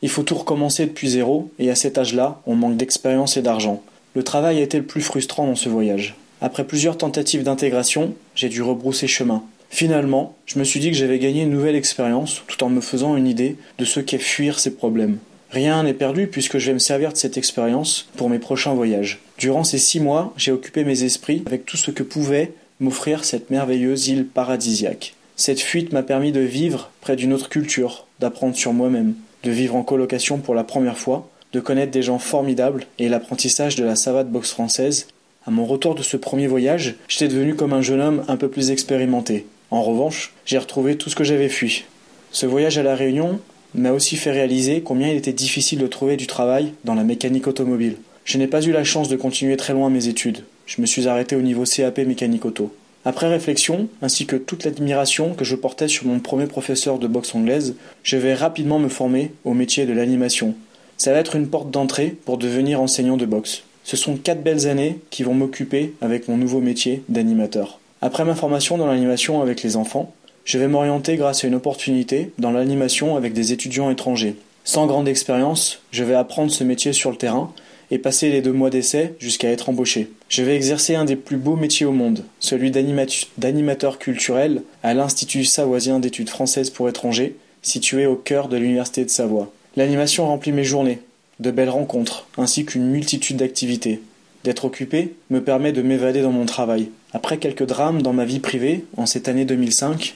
[0.03, 3.83] Il faut tout recommencer depuis zéro, et à cet âge-là, on manque d'expérience et d'argent.
[4.15, 6.17] Le travail a été le plus frustrant dans ce voyage.
[6.43, 9.43] Après plusieurs tentatives d'intégration, j'ai dû rebrousser chemin.
[9.71, 13.17] Finalement, je me suis dit que j'avais gagné une nouvelle expérience tout en me faisant
[13.17, 15.19] une idée de ce qu'est fuir ces problèmes.
[15.51, 19.21] Rien n'est perdu puisque je vais me servir de cette expérience pour mes prochains voyages.
[19.39, 23.51] Durant ces six mois, j'ai occupé mes esprits avec tout ce que pouvait m'offrir cette
[23.51, 25.15] merveilleuse île paradisiaque.
[25.37, 29.77] Cette fuite m'a permis de vivre près d'une autre culture, d'apprendre sur moi-même, de vivre
[29.77, 33.97] en colocation pour la première fois, de connaître des gens formidables et l'apprentissage de la
[33.97, 35.07] savate boxe française.
[35.47, 38.49] À mon retour de ce premier voyage, j'étais devenu comme un jeune homme un peu
[38.49, 39.47] plus expérimenté.
[39.71, 41.85] En revanche, j'ai retrouvé tout ce que j'avais fui.
[42.33, 43.41] Ce voyage à la Réunion
[43.75, 47.47] m'a aussi fait réaliser combien il était difficile de trouver du travail dans la mécanique
[47.47, 47.97] automobile.
[48.25, 50.45] Je n'ai pas eu la chance de continuer très loin mes études.
[50.67, 52.75] Je me suis arrêté au niveau CAP mécanique auto.
[53.05, 57.35] Après réflexion, ainsi que toute l'admiration que je portais sur mon premier professeur de boxe
[57.35, 60.55] anglaise, je vais rapidement me former au métier de l'animation,
[61.01, 63.63] ça va être une porte d'entrée pour devenir enseignant de boxe.
[63.85, 67.80] Ce sont quatre belles années qui vont m'occuper avec mon nouveau métier d'animateur.
[68.03, 72.33] Après ma formation dans l'animation avec les enfants, je vais m'orienter grâce à une opportunité
[72.39, 74.37] dans l'animation avec des étudiants étrangers.
[74.65, 77.53] Sans grande expérience, je vais apprendre ce métier sur le terrain
[77.91, 80.11] et passer les deux mois d'essai jusqu'à être embauché.
[80.31, 85.45] Je vais exercer un des plus beaux métiers au monde, celui d'animateur culturel à l'Institut
[85.45, 89.53] savoisien d'études françaises pour étrangers, situé au cœur de l'Université de Savoie.
[89.77, 91.01] L'animation remplit mes journées,
[91.41, 94.01] de belles rencontres, ainsi qu'une multitude d'activités.
[94.45, 96.89] D'être occupé me permet de m'évader dans mon travail.
[97.13, 100.15] Après quelques drames dans ma vie privée, en cette année 2005,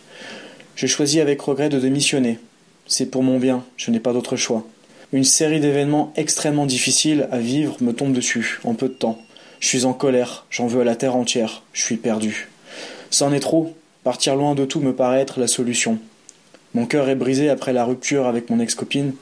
[0.76, 2.38] je choisis avec regret de démissionner.
[2.86, 4.64] C'est pour mon bien, je n'ai pas d'autre choix.
[5.12, 9.18] Une série d'événements extrêmement difficiles à vivre me tombe dessus, en peu de temps.
[9.58, 12.48] Je suis en colère, j'en veux à la terre entière, je suis perdu.
[13.10, 15.98] C'en est trop, partir loin de tout me paraît être la solution.
[16.74, 19.14] Mon cœur est brisé après la rupture avec mon ex-copine.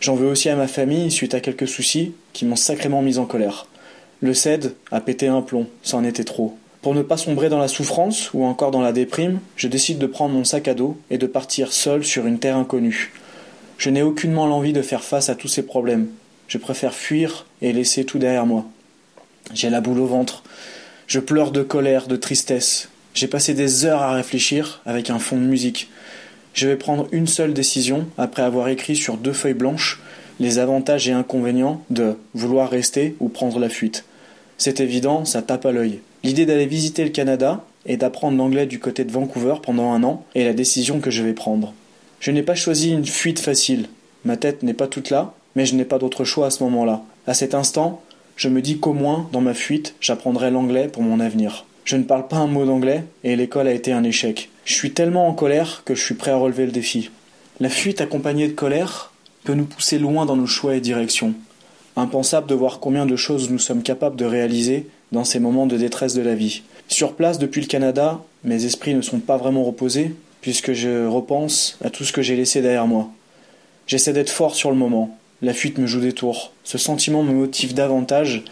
[0.00, 3.26] J'en veux aussi à ma famille suite à quelques soucis qui m'ont sacrément mis en
[3.26, 3.66] colère.
[4.20, 6.56] Le CED a pété un plomb, c'en était trop.
[6.82, 10.06] Pour ne pas sombrer dans la souffrance ou encore dans la déprime, je décide de
[10.06, 13.12] prendre mon sac à dos et de partir seul sur une terre inconnue.
[13.78, 16.08] Je n'ai aucunement l'envie de faire face à tous ces problèmes.
[16.48, 18.66] Je préfère fuir et laisser tout derrière moi.
[19.54, 20.42] J'ai la boule au ventre.
[21.06, 22.88] Je pleure de colère, de tristesse.
[23.14, 25.88] J'ai passé des heures à réfléchir avec un fond de musique.
[26.52, 30.00] Je vais prendre une seule décision après avoir écrit sur deux feuilles blanches
[30.40, 34.04] les avantages et inconvénients de vouloir rester ou prendre la fuite.
[34.58, 36.00] C'est évident, ça tape à l'œil.
[36.24, 40.24] L'idée d'aller visiter le Canada et d'apprendre l'anglais du côté de Vancouver pendant un an
[40.34, 41.74] est la décision que je vais prendre.
[42.20, 43.88] Je n'ai pas choisi une fuite facile.
[44.24, 47.02] Ma tête n'est pas toute là, mais je n'ai pas d'autre choix à ce moment-là.
[47.26, 48.02] À cet instant,
[48.36, 51.66] je me dis qu'au moins, dans ma fuite, j'apprendrai l'anglais pour mon avenir.
[51.84, 54.50] Je ne parle pas un mot d'anglais et l'école a été un échec.
[54.64, 57.10] Je suis tellement en colère que je suis prêt à relever le défi.
[57.58, 61.34] La fuite accompagnée de colère peut nous pousser loin dans nos choix et directions.
[61.96, 65.76] Impensable de voir combien de choses nous sommes capables de réaliser dans ces moments de
[65.76, 66.62] détresse de la vie.
[66.88, 71.78] Sur place depuis le Canada, mes esprits ne sont pas vraiment reposés puisque je repense
[71.84, 73.08] à tout ce que j'ai laissé derrière moi.
[73.86, 75.16] J'essaie d'être fort sur le moment.
[75.40, 76.52] La fuite me joue des tours.
[76.64, 78.42] Ce sentiment me motive davantage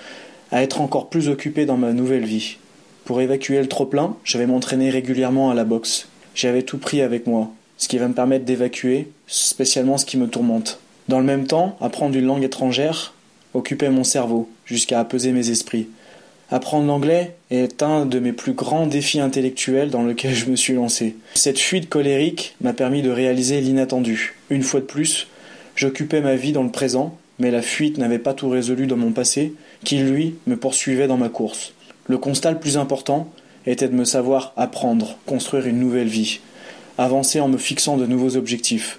[0.53, 2.57] à être encore plus occupé dans ma nouvelle vie.
[3.05, 6.09] Pour évacuer le trop-plein, je vais m'entraîner régulièrement à la boxe.
[6.35, 10.29] J'avais tout pris avec moi, ce qui va me permettre d'évacuer, spécialement ce qui me
[10.29, 10.79] tourmente.
[11.09, 13.14] Dans le même temps, apprendre une langue étrangère
[13.55, 15.88] occupait mon cerveau, jusqu'à apaiser mes esprits.
[16.53, 20.75] Apprendre l'anglais est un de mes plus grands défis intellectuels dans lequel je me suis
[20.75, 21.15] lancé.
[21.35, 24.35] Cette fuite colérique m'a permis de réaliser l'inattendu.
[24.51, 25.29] Une fois de plus,
[25.77, 29.13] j'occupais ma vie dans le présent, mais la fuite n'avait pas tout résolu dans mon
[29.13, 31.73] passé, qui lui me poursuivait dans ma course.
[32.07, 33.33] Le constat le plus important
[33.65, 36.41] était de me savoir apprendre, construire une nouvelle vie,
[36.99, 38.99] avancer en me fixant de nouveaux objectifs.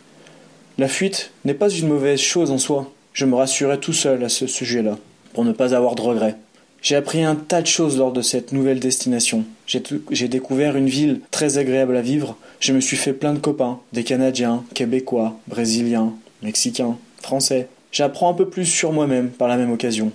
[0.77, 2.89] La fuite n'est pas une mauvaise chose en soi.
[3.11, 4.97] Je me rassurais tout seul à ce sujet-là,
[5.33, 6.37] pour ne pas avoir de regrets.
[6.81, 9.45] J'ai appris un tas de choses lors de cette nouvelle destination.
[9.67, 12.37] J'ai découvert une ville très agréable à vivre.
[12.59, 17.67] Je me suis fait plein de copains, des Canadiens, Québécois, Brésiliens, Mexicains, Français.
[17.91, 20.11] J'apprends un peu plus sur moi-même par la même occasion.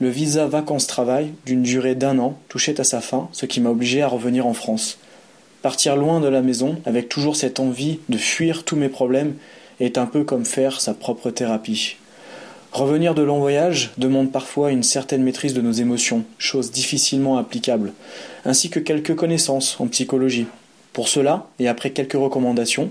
[0.00, 4.00] Le visa vacances-travail, d'une durée d'un an, touchait à sa fin, ce qui m'a obligé
[4.00, 4.98] à revenir en France.
[5.60, 9.34] Partir loin de la maison, avec toujours cette envie de fuir tous mes problèmes,
[9.78, 11.96] est un peu comme faire sa propre thérapie.
[12.72, 17.92] Revenir de long voyage demande parfois une certaine maîtrise de nos émotions, chose difficilement applicable,
[18.46, 20.46] ainsi que quelques connaissances en psychologie.
[20.94, 22.88] Pour cela, et après quelques recommandations,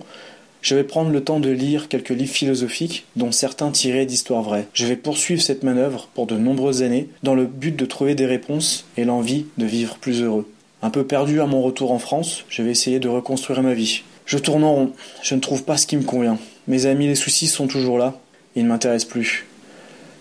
[0.62, 4.68] je vais prendre le temps de lire quelques livres philosophiques, dont certains tirés d'histoires vraies.
[4.74, 8.28] Je vais poursuivre cette manœuvre pour de nombreuses années, dans le but de trouver des
[8.28, 10.48] réponses et l'envie de vivre plus heureux.
[10.84, 14.04] Un peu perdu à mon retour en France, je vais essayer de reconstruire ma vie.
[14.28, 14.92] Je tourne en rond,
[15.24, 16.38] je ne trouve pas ce qui me convient.
[16.68, 18.20] Mes amis, les soucis sont toujours là,
[18.56, 19.48] ils ne m'intéressent plus.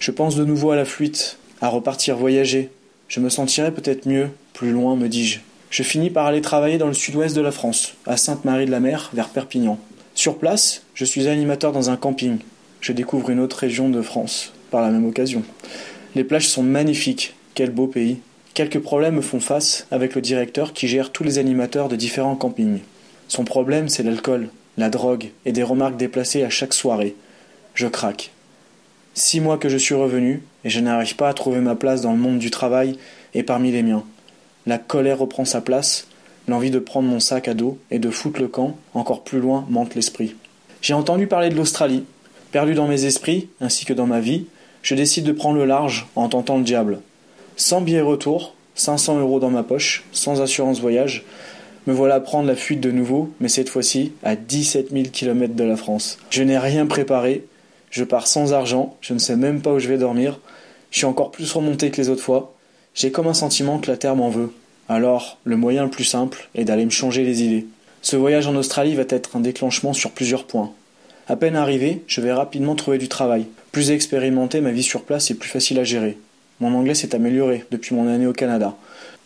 [0.01, 2.71] Je pense de nouveau à la fuite, à repartir voyager.
[3.09, 5.41] Je me sentirai peut-être mieux, plus loin, me dis-je.
[5.69, 9.79] Je finis par aller travailler dans le sud-ouest de la France, à Sainte-Marie-de-la-Mer, vers Perpignan.
[10.15, 12.39] Sur place, je suis animateur dans un camping.
[12.81, 15.43] Je découvre une autre région de France, par la même occasion.
[16.15, 18.21] Les plages sont magnifiques, quel beau pays.
[18.55, 22.37] Quelques problèmes me font face avec le directeur qui gère tous les animateurs de différents
[22.37, 22.81] campings.
[23.29, 27.15] Son problème, c'est l'alcool, la drogue et des remarques déplacées à chaque soirée.
[27.75, 28.31] Je craque.
[29.15, 32.13] Six mois que je suis revenu, et je n'arrive pas à trouver ma place dans
[32.13, 32.97] le monde du travail
[33.35, 34.05] et parmi les miens.
[34.67, 36.07] La colère reprend sa place,
[36.49, 39.67] l'envie de prendre mon sac à dos et de foutre le camp encore plus loin
[39.69, 40.37] monte l'esprit.
[40.83, 42.05] J'ai entendu parler de l'Australie.
[42.53, 44.47] Perdu dans mes esprits, ainsi que dans ma vie,
[44.83, 47.01] je décide de prendre le large en tentant le diable.
[47.57, 51.25] Sans billet retour, 500 euros dans ma poche, sans assurance voyage,
[51.87, 55.65] me voilà prendre la fuite de nouveau, mais cette fois-ci à 17 000 km de
[55.65, 56.19] la France.
[56.31, 57.45] Je n'ai rien préparé,
[57.91, 60.39] je pars sans argent, je ne sais même pas où je vais dormir.
[60.91, 62.55] Je suis encore plus remonté que les autres fois.
[62.95, 64.53] J'ai comme un sentiment que la Terre m'en veut.
[64.89, 67.67] Alors, le moyen le plus simple est d'aller me changer les idées.
[68.03, 70.73] Ce voyage en Australie va être un déclenchement sur plusieurs points.
[71.29, 73.47] À peine arrivé, je vais rapidement trouver du travail.
[73.73, 76.19] Plus expérimenté, ma vie sur place est plus facile à gérer.
[76.59, 78.75] Mon anglais s'est amélioré depuis mon année au Canada.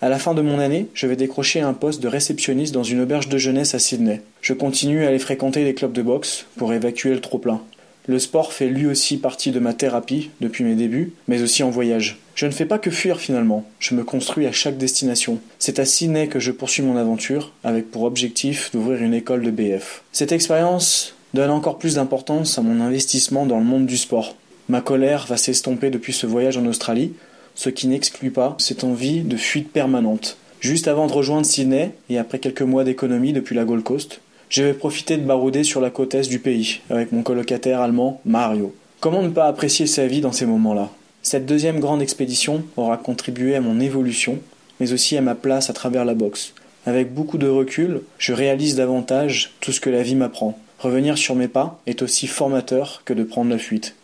[0.02, 3.00] À la fin de mon année, je vais décrocher un poste de réceptionniste dans une
[3.00, 4.20] auberge de jeunesse à Sydney.
[4.42, 7.62] Je continue à aller fréquenter les clubs de boxe pour évacuer le trop-plein.
[8.06, 11.70] Le sport fait lui aussi partie de ma thérapie depuis mes débuts, mais aussi en
[11.70, 12.18] voyage.
[12.34, 15.38] Je ne fais pas que fuir finalement, je me construis à chaque destination.
[15.58, 19.50] C'est à Sydney que je poursuis mon aventure, avec pour objectif d'ouvrir une école de
[19.50, 20.02] BF.
[20.12, 24.36] Cette expérience donne encore plus d'importance à mon investissement dans le monde du sport.
[24.68, 27.12] Ma colère va s'estomper depuis ce voyage en Australie,
[27.54, 30.36] ce qui n'exclut pas cette envie de fuite permanente.
[30.60, 34.20] Juste avant de rejoindre Sydney, et après quelques mois d'économie depuis la Gold Coast,
[34.54, 38.20] je vais profiter de barouder sur la côte est du pays, avec mon colocataire allemand
[38.24, 38.72] Mario.
[39.00, 40.90] Comment ne pas apprécier sa vie dans ces moments-là?
[41.24, 44.38] Cette deuxième grande expédition aura contribué à mon évolution,
[44.78, 46.54] mais aussi à ma place à travers la boxe.
[46.86, 50.56] Avec beaucoup de recul, je réalise davantage tout ce que la vie m'apprend.
[50.78, 53.96] Revenir sur mes pas est aussi formateur que de prendre la fuite.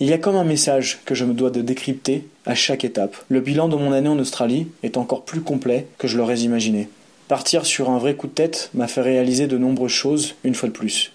[0.00, 3.16] Il y a comme un message que je me dois de décrypter à chaque étape.
[3.28, 6.88] Le bilan de mon année en Australie est encore plus complet que je l'aurais imaginé.
[7.28, 10.68] Partir sur un vrai coup de tête m'a fait réaliser de nombreuses choses, une fois
[10.68, 11.10] de plus.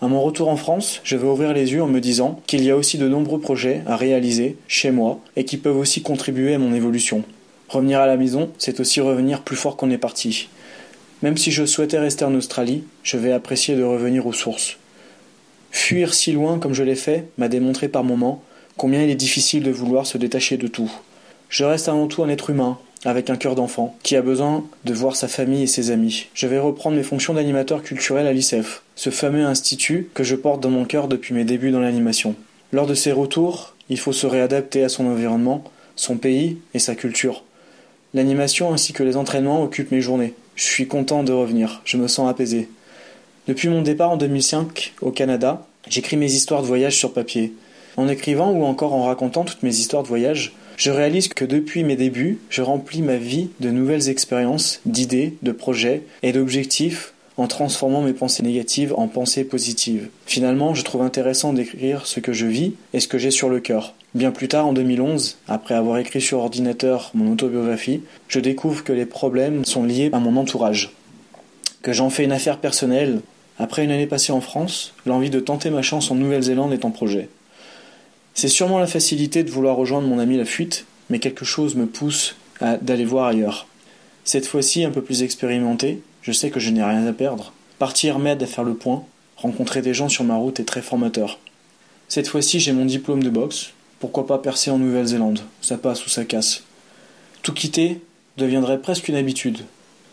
[0.00, 2.70] À mon retour en France, je vais ouvrir les yeux en me disant qu'il y
[2.70, 6.58] a aussi de nombreux projets à réaliser chez moi et qui peuvent aussi contribuer à
[6.58, 7.22] mon évolution.
[7.68, 10.48] Revenir à la maison, c'est aussi revenir plus fort qu'on est parti.
[11.22, 14.78] Même si je souhaitais rester en Australie, je vais apprécier de revenir aux sources.
[15.70, 18.42] Fuir si loin comme je l'ai fait m'a démontré par moments
[18.78, 20.90] combien il est difficile de vouloir se détacher de tout.
[21.50, 24.94] Je reste avant tout un être humain, avec un cœur d'enfant, qui a besoin de
[24.94, 26.26] voir sa famille et ses amis.
[26.34, 30.60] Je vais reprendre mes fonctions d'animateur culturel à l'ICEF, ce fameux institut que je porte
[30.60, 32.36] dans mon cœur depuis mes débuts dans l'animation.
[32.72, 35.64] Lors de ces retours, il faut se réadapter à son environnement,
[35.96, 37.42] son pays et sa culture.
[38.14, 40.34] L'animation ainsi que les entraînements occupent mes journées.
[40.54, 42.68] Je suis content de revenir, je me sens apaisé.
[43.48, 47.52] Depuis mon départ en 2005 au Canada, j'écris mes histoires de voyage sur papier.
[47.96, 51.84] En écrivant ou encore en racontant toutes mes histoires de voyage, je réalise que depuis
[51.84, 57.46] mes débuts, je remplis ma vie de nouvelles expériences, d'idées, de projets et d'objectifs en
[57.46, 60.08] transformant mes pensées négatives en pensées positives.
[60.26, 63.60] Finalement, je trouve intéressant d'écrire ce que je vis et ce que j'ai sur le
[63.60, 63.94] cœur.
[64.14, 68.92] Bien plus tard, en 2011, après avoir écrit sur ordinateur mon autobiographie, je découvre que
[68.92, 70.92] les problèmes sont liés à mon entourage.
[71.80, 73.20] Que j'en fais une affaire personnelle.
[73.58, 76.90] Après une année passée en France, l'envie de tenter ma chance en Nouvelle-Zélande est en
[76.90, 77.28] projet.
[78.34, 81.86] C'est sûrement la facilité de vouloir rejoindre mon ami la fuite, mais quelque chose me
[81.86, 83.66] pousse à d'aller voir ailleurs.
[84.24, 87.52] Cette fois-ci un peu plus expérimenté, je sais que je n'ai rien à perdre.
[87.78, 89.04] Partir m'aide à faire le point,
[89.36, 91.38] rencontrer des gens sur ma route est très formateur.
[92.08, 96.08] Cette fois-ci j'ai mon diplôme de boxe, pourquoi pas percer en Nouvelle-Zélande, ça passe ou
[96.08, 96.62] ça casse.
[97.42, 98.00] Tout quitter
[98.38, 99.58] deviendrait presque une habitude.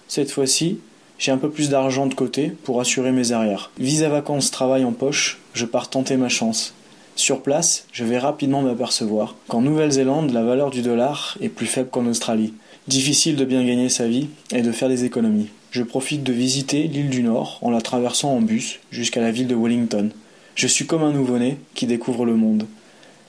[0.07, 0.79] Cette fois-ci,
[1.19, 3.71] j'ai un peu plus d'argent de côté pour assurer mes arrières.
[3.77, 6.73] Visa vacances travail en poche, je pars tenter ma chance.
[7.19, 11.89] Sur place, je vais rapidement m'apercevoir qu'en Nouvelle-Zélande, la valeur du dollar est plus faible
[11.89, 12.53] qu'en Australie.
[12.87, 15.49] Difficile de bien gagner sa vie et de faire des économies.
[15.71, 19.47] je profite de visiter l'île du Nord en la traversant en bus jusqu'à la ville
[19.47, 20.11] de Wellington.
[20.55, 22.67] Je suis comme un nouveau-né qui découvre le monde.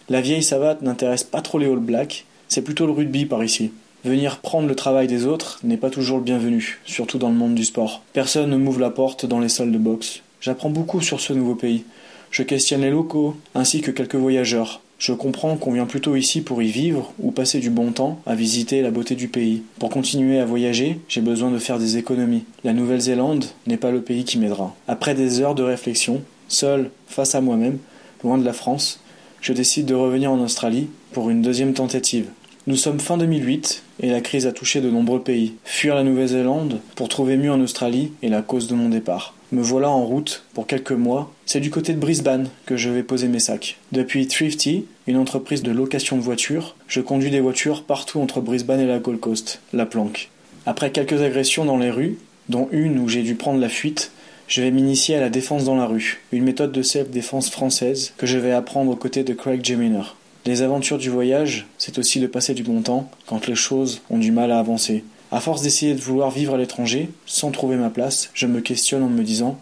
[0.09, 3.73] La vieille savate n'intéresse pas trop les All Blacks, c'est plutôt le rugby par ici.
[4.05, 7.57] Venir prendre le travail des autres n'est pas toujours le bienvenu, surtout dans le monde
[7.57, 8.05] du sport.
[8.13, 10.23] Personne ne m'ouvre la porte dans les salles de boxe.
[10.41, 11.83] J'apprends beaucoup sur ce nouveau pays.
[12.31, 14.81] Je questionne les locaux, ainsi que quelques voyageurs.
[15.01, 18.35] Je comprends qu'on vient plutôt ici pour y vivre ou passer du bon temps à
[18.35, 19.63] visiter la beauté du pays.
[19.79, 22.45] Pour continuer à voyager, j'ai besoin de faire des économies.
[22.63, 24.77] La Nouvelle-Zélande n'est pas le pays qui m'aidera.
[24.87, 27.79] Après des heures de réflexion, seul, face à moi-même,
[28.23, 29.01] loin de la France,
[29.41, 32.27] je décide de revenir en Australie pour une deuxième tentative.
[32.67, 35.55] Nous sommes fin 2008 et la crise a touché de nombreux pays.
[35.65, 39.35] Fuir la Nouvelle-Zélande pour trouver mieux en Australie est la cause de mon départ.
[39.53, 41.33] Me voilà en route pour quelques mois.
[41.45, 43.79] C'est du côté de Brisbane que je vais poser mes sacs.
[43.91, 48.79] Depuis Thrifty, une entreprise de location de voitures, je conduis des voitures partout entre Brisbane
[48.79, 50.31] et la Gold Coast, la planque.
[50.67, 54.13] Après quelques agressions dans les rues, dont une où j'ai dû prendre la fuite,
[54.47, 58.27] je vais m'initier à la défense dans la rue, une méthode de self-défense française que
[58.27, 60.15] je vais apprendre aux côtés de Craig Geminer.
[60.47, 64.19] Les aventures du voyage, c'est aussi de passer du bon temps quand les choses ont
[64.19, 65.03] du mal à avancer.
[65.33, 69.05] À force d'essayer de vouloir vivre à l'étranger, sans trouver ma place, je me questionne
[69.05, 69.61] en me disant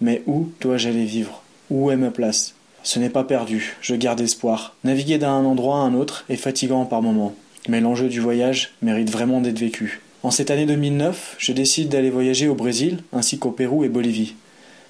[0.00, 1.42] Mais où dois-je aller vivre?
[1.70, 2.54] Où est ma place?
[2.84, 4.76] Ce n'est pas perdu, je garde espoir.
[4.84, 7.34] Naviguer d'un endroit à un autre est fatigant par moments,
[7.68, 10.00] mais l'enjeu du voyage mérite vraiment d'être vécu.
[10.22, 14.34] En cette année 2009, je décide d'aller voyager au Brésil ainsi qu'au Pérou et Bolivie.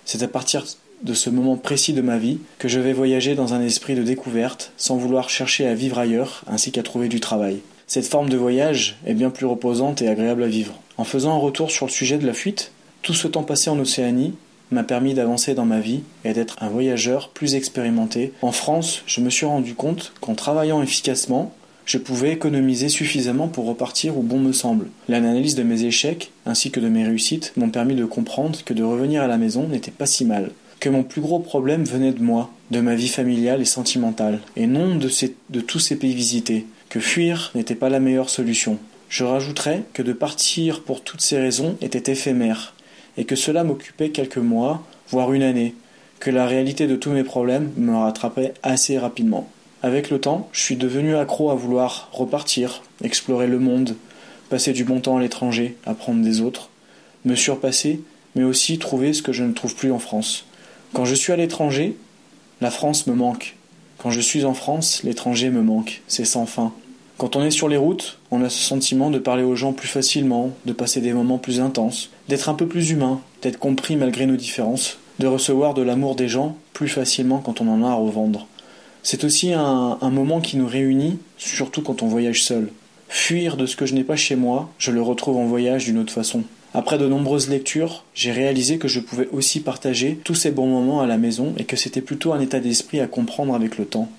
[0.05, 0.65] C'est à partir
[1.03, 4.03] de ce moment précis de ma vie que je vais voyager dans un esprit de
[4.03, 7.61] découverte, sans vouloir chercher à vivre ailleurs ainsi qu'à trouver du travail.
[7.89, 10.75] Cette forme de voyage est bien plus reposante et agréable à vivre.
[10.99, 12.71] En faisant un retour sur le sujet de la fuite,
[13.01, 14.35] tout ce temps passé en Océanie
[14.71, 18.35] m'a permis d'avancer dans ma vie et d'être un voyageur plus expérimenté.
[18.43, 21.55] En France, je me suis rendu compte qu'en travaillant efficacement,
[21.87, 24.89] je pouvais économiser suffisamment pour repartir où bon me semble.
[25.09, 28.85] L'analyse de mes échecs ainsi que de mes réussites m'ont permis de comprendre que de
[28.85, 30.51] revenir à la maison n'était pas si mal.
[30.81, 34.67] Que mon plus gros problème venait de moi, de ma vie familiale et sentimentale, et
[34.67, 38.79] non de, tous ces pays visités que fuir n'était pas la meilleure solution.
[39.09, 42.75] Je rajouterais que de partir pour toutes ces raisons était éphémère,
[43.17, 45.75] et que cela m'occupait quelques mois, voire une année,
[46.21, 49.49] que la réalité de tous mes problèmes me rattrapait assez rapidement.
[49.83, 53.97] Avec le temps, je suis devenu accro à vouloir repartir, explorer le monde,
[54.51, 56.71] passer du bon temps à l'étranger, apprendre des autres,
[57.25, 58.01] me surpasser,
[58.35, 60.47] mais aussi trouver ce que je ne trouve plus en France.
[60.93, 61.97] Quand je suis à l'étranger,
[62.61, 63.57] la France me manque,
[63.99, 66.73] quand je suis en France, l'étranger me manque, c'est sans fin.
[67.19, 69.89] Quand on est sur les routes, on a ce sentiment de parler aux gens plus
[69.89, 74.27] facilement, de passer des moments plus intenses, d'être un peu plus humain, d'être compris malgré
[74.27, 77.95] nos différences, de recevoir de l'amour des gens plus facilement quand on en a à
[77.95, 78.47] revendre.
[79.03, 82.71] C'est aussi un, moment qui nous réunit, surtout quand on voyage seul.
[83.09, 85.99] Fuir de ce que je n'ai pas chez moi, je le retrouve en voyage d'une
[85.99, 86.45] autre façon.
[86.75, 91.01] Après de nombreuses lectures, j'ai réalisé que je pouvais aussi partager tous ces bons moments
[91.01, 94.11] à la maison et que c'était plutôt un état d'esprit à comprendre avec le temps.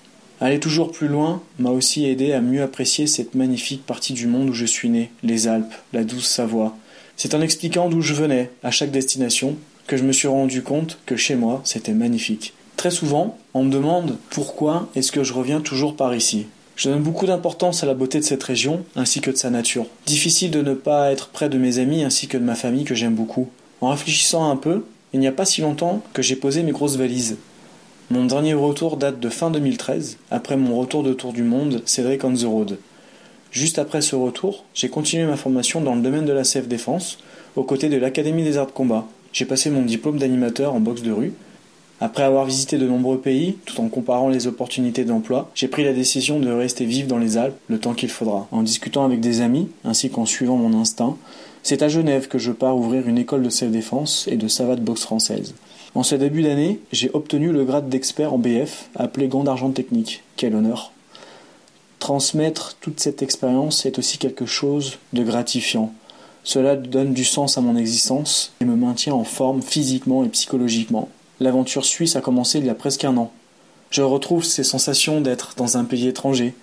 [0.41, 4.49] Aller toujours plus loin m'a aussi aidé à mieux apprécier cette magnifique partie du monde
[4.49, 6.75] où je suis né, les Alpes, la douce Savoie.
[7.17, 10.97] C'est en expliquant d'où je venais, à chaque destination, que je me suis rendu compte
[11.05, 12.53] que chez moi, c'était magnifique.
[12.77, 16.47] Très souvent, on me demande pourquoi est-ce que je reviens toujours par ici.
[16.79, 19.85] Je donne beaucoup d'importance à la beauté de cette région ainsi que de sa nature.
[20.05, 22.95] Difficile de ne pas être près de mes amis ainsi que de ma famille que
[22.95, 23.49] j'aime beaucoup.
[23.81, 26.95] En réfléchissant un peu, il n'y a pas si longtemps que j'ai posé mes grosses
[26.95, 27.35] valises.
[28.11, 32.23] Mon dernier retour date de fin 2013, après mon retour de tour du monde, Cédric
[32.23, 32.77] on the road.
[33.51, 37.17] Juste après ce retour, j'ai continué ma formation dans le domaine de la self défense,
[37.57, 39.05] aux côtés de l'Académie des arts de combat.
[39.33, 41.33] J'ai passé mon diplôme d'animateur en boxe de rue
[42.01, 45.93] après avoir visité de nombreux pays, tout en comparant les opportunités d'emploi, j'ai pris la
[45.93, 48.47] décision de rester vivre dans les Alpes le temps qu'il faudra.
[48.51, 51.17] En discutant avec des amis, ainsi qu'en suivant mon instinct,
[51.61, 55.01] c'est à Genève que je pars ouvrir une école de self-défense et de savate boxe
[55.01, 55.53] française.
[55.93, 60.23] En ce début d'année, j'ai obtenu le grade d'expert en BF, appelé gant d'argent technique.
[60.37, 60.91] Quel honneur!
[61.99, 65.93] Transmettre toute cette expérience est aussi quelque chose de gratifiant.
[66.45, 71.09] Cela donne du sens à mon existence et me maintient en forme physiquement et psychologiquement.
[71.39, 73.31] L'aventure suisse a commencé il y a presque un an.
[73.91, 76.53] Je retrouve ces sensations d'être dans un pays étranger.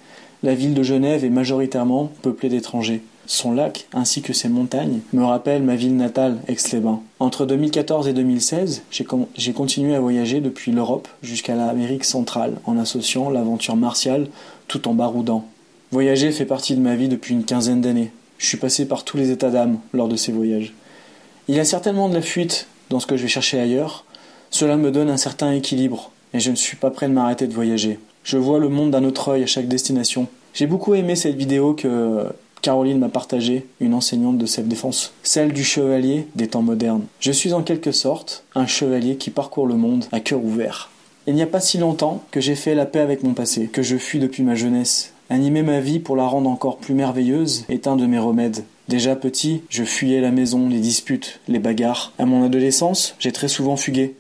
[0.43, 3.03] La ville de Genève est majoritairement peuplée d'étrangers.
[3.25, 7.01] Son lac, ainsi que ses montagnes, me rappellent ma ville natale, Aix-les-Bains.
[7.19, 13.31] Entre 2014 et 2016, j'ai continué à voyager depuis l'Europe jusqu'à l'Amérique centrale, en associant
[13.31, 14.29] l'aventure martiale
[14.69, 15.47] tout en baroudant.
[15.91, 18.13] Voyager fait partie de ma vie depuis une quinzaine d'années.
[18.39, 20.75] Je suis passé par tous les états d'âme lors de ces voyages.
[21.49, 24.05] Il y a certainement de la fuite dans ce que je vais chercher ailleurs,
[24.51, 27.55] cela me donne un certain équilibre, et je ne suis pas prêt de m'arrêter de
[27.55, 27.99] voyager.
[28.25, 30.27] Je vois le monde d'un autre œil à chaque destination.
[30.55, 32.27] J'ai beaucoup aimé cette vidéo que
[32.63, 37.05] Caroline m'a partagé une enseignante de self-défense, celle du chevalier des temps modernes.
[37.21, 40.91] Je suis en quelque sorte un chevalier qui parcourt le monde à cœur ouvert.
[41.29, 43.83] Il n'y a pas si longtemps que j'ai fait la paix avec mon passé, que
[43.83, 45.13] je fuis depuis ma jeunesse.
[45.29, 48.65] Animer ma vie pour la rendre encore plus merveilleuse est un de mes remèdes.
[48.89, 52.13] Déjà petit, je fuyais la maison, les disputes, les bagarres.
[52.19, 54.15] À mon adolescence, j'ai très souvent fugué.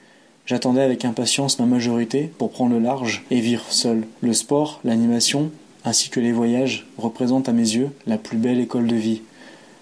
[0.47, 4.07] J'attendais avec impatience ma majorité pour prendre le large et vivre seul.
[4.21, 5.51] Le sport, l'animation,
[5.85, 9.23] ainsi que les voyages représentent à mes yeux la plus belle école de vie.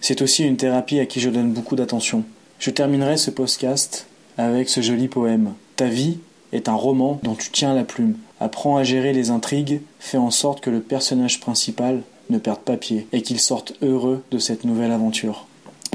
[0.00, 2.24] C'est aussi une thérapie à qui je donne beaucoup d'attention.
[2.58, 4.06] Je terminerai ce podcast
[4.38, 5.52] avec ce joli poème.
[5.76, 6.18] Ta vie
[6.52, 8.16] est un roman dont tu tiens la plume.
[8.40, 12.78] Apprends à gérer les intrigues, fais en sorte que le personnage principal ne perde pas
[12.78, 15.46] pied et qu'il sorte heureux de cette nouvelle aventure.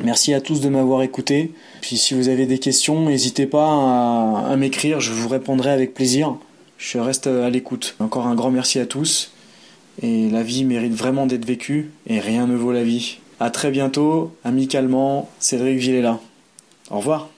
[0.04, 1.52] Merci à tous de m'avoir écouté.
[1.82, 3.68] Puis si vous avez des questions, n'hésitez pas
[4.50, 6.36] à, m'écrire, je vous répondrai avec plaisir.
[6.78, 7.96] Je reste à l'écoute.
[8.00, 9.32] Encore un grand merci à tous.
[10.02, 13.18] Et la vie mérite vraiment d'être vécue et rien ne vaut la vie.
[13.40, 16.20] À très bientôt, amicalement, Cédric Villela.
[16.90, 17.30] Au revoir.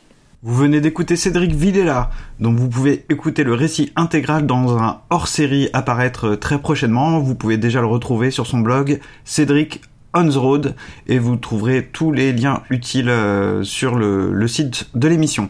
[0.44, 2.10] Vous venez d'écouter Cédric Villela,
[2.40, 7.20] donc vous pouvez écouter le récit intégral dans un hors-série apparaître très prochainement.
[7.20, 9.82] Vous pouvez déjà le retrouver sur son blog Cédric
[10.14, 10.76] on the road
[11.08, 15.50] et vous trouverez tous les liens utiles euh, sur le, le site de l'émission.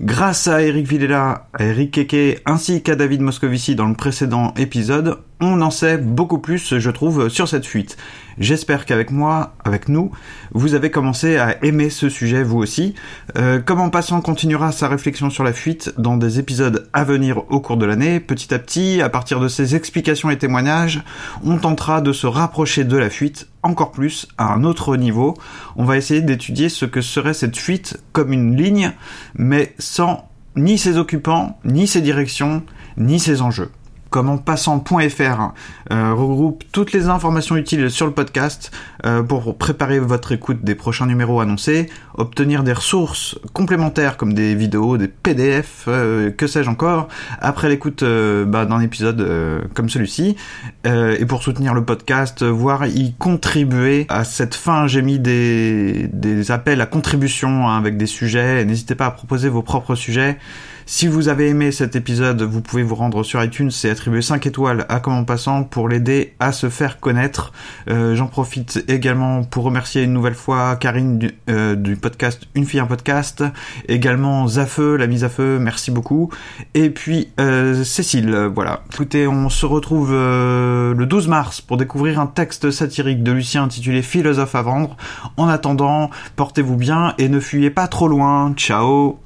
[0.00, 5.18] Grâce à Eric Villela, à Eric Keke ainsi qu'à David Moscovici dans le précédent épisode,
[5.44, 7.96] on en sait beaucoup plus, je trouve, sur cette fuite.
[8.38, 10.12] J'espère qu'avec moi, avec nous,
[10.52, 12.94] vous avez commencé à aimer ce sujet vous aussi.
[13.36, 17.60] Euh, Comment Passant continuera sa réflexion sur la fuite dans des épisodes à venir au
[17.60, 18.20] cours de l'année.
[18.20, 21.02] Petit à petit, à partir de ses explications et témoignages,
[21.44, 25.34] on tentera de se rapprocher de la fuite encore plus à un autre niveau.
[25.76, 28.92] On va essayer d'étudier ce que serait cette fuite comme une ligne,
[29.34, 32.62] mais sans ni ses occupants, ni ses directions,
[32.96, 33.70] ni ses enjeux
[34.12, 35.52] commentpassant.fr
[35.90, 38.70] euh, regroupe toutes les informations utiles sur le podcast
[39.06, 44.54] euh, pour préparer votre écoute des prochains numéros annoncés, obtenir des ressources complémentaires comme des
[44.54, 47.08] vidéos, des PDF, euh, que sais-je encore,
[47.40, 49.26] après l'écoute bah, d'un épisode
[49.74, 50.36] comme celui-ci,
[50.84, 56.50] et pour soutenir le podcast, voire y contribuer à cette fin, j'ai mis des, des
[56.50, 60.38] appels à contribution hein, avec des sujets, n'hésitez pas à proposer vos propres sujets.
[60.86, 64.46] Si vous avez aimé cet épisode, vous pouvez vous rendre sur iTunes et attribuer 5
[64.46, 67.52] étoiles à Comment Passant pour l'aider à se faire connaître.
[67.88, 72.80] Euh, J'en profite également pour remercier une nouvelle fois Karine du, euh, podcast Une fille
[72.80, 73.44] un podcast,
[73.88, 76.30] également Zafeu, la mise à feu, merci beaucoup.
[76.74, 78.82] Et puis euh, Cécile, voilà.
[78.92, 84.02] Écoutez, on se retrouve le 12 mars pour découvrir un texte satirique de Lucien intitulé
[84.02, 84.96] Philosophe à vendre.
[85.36, 88.52] En attendant, portez-vous bien et ne fuyez pas trop loin.
[88.56, 89.22] Ciao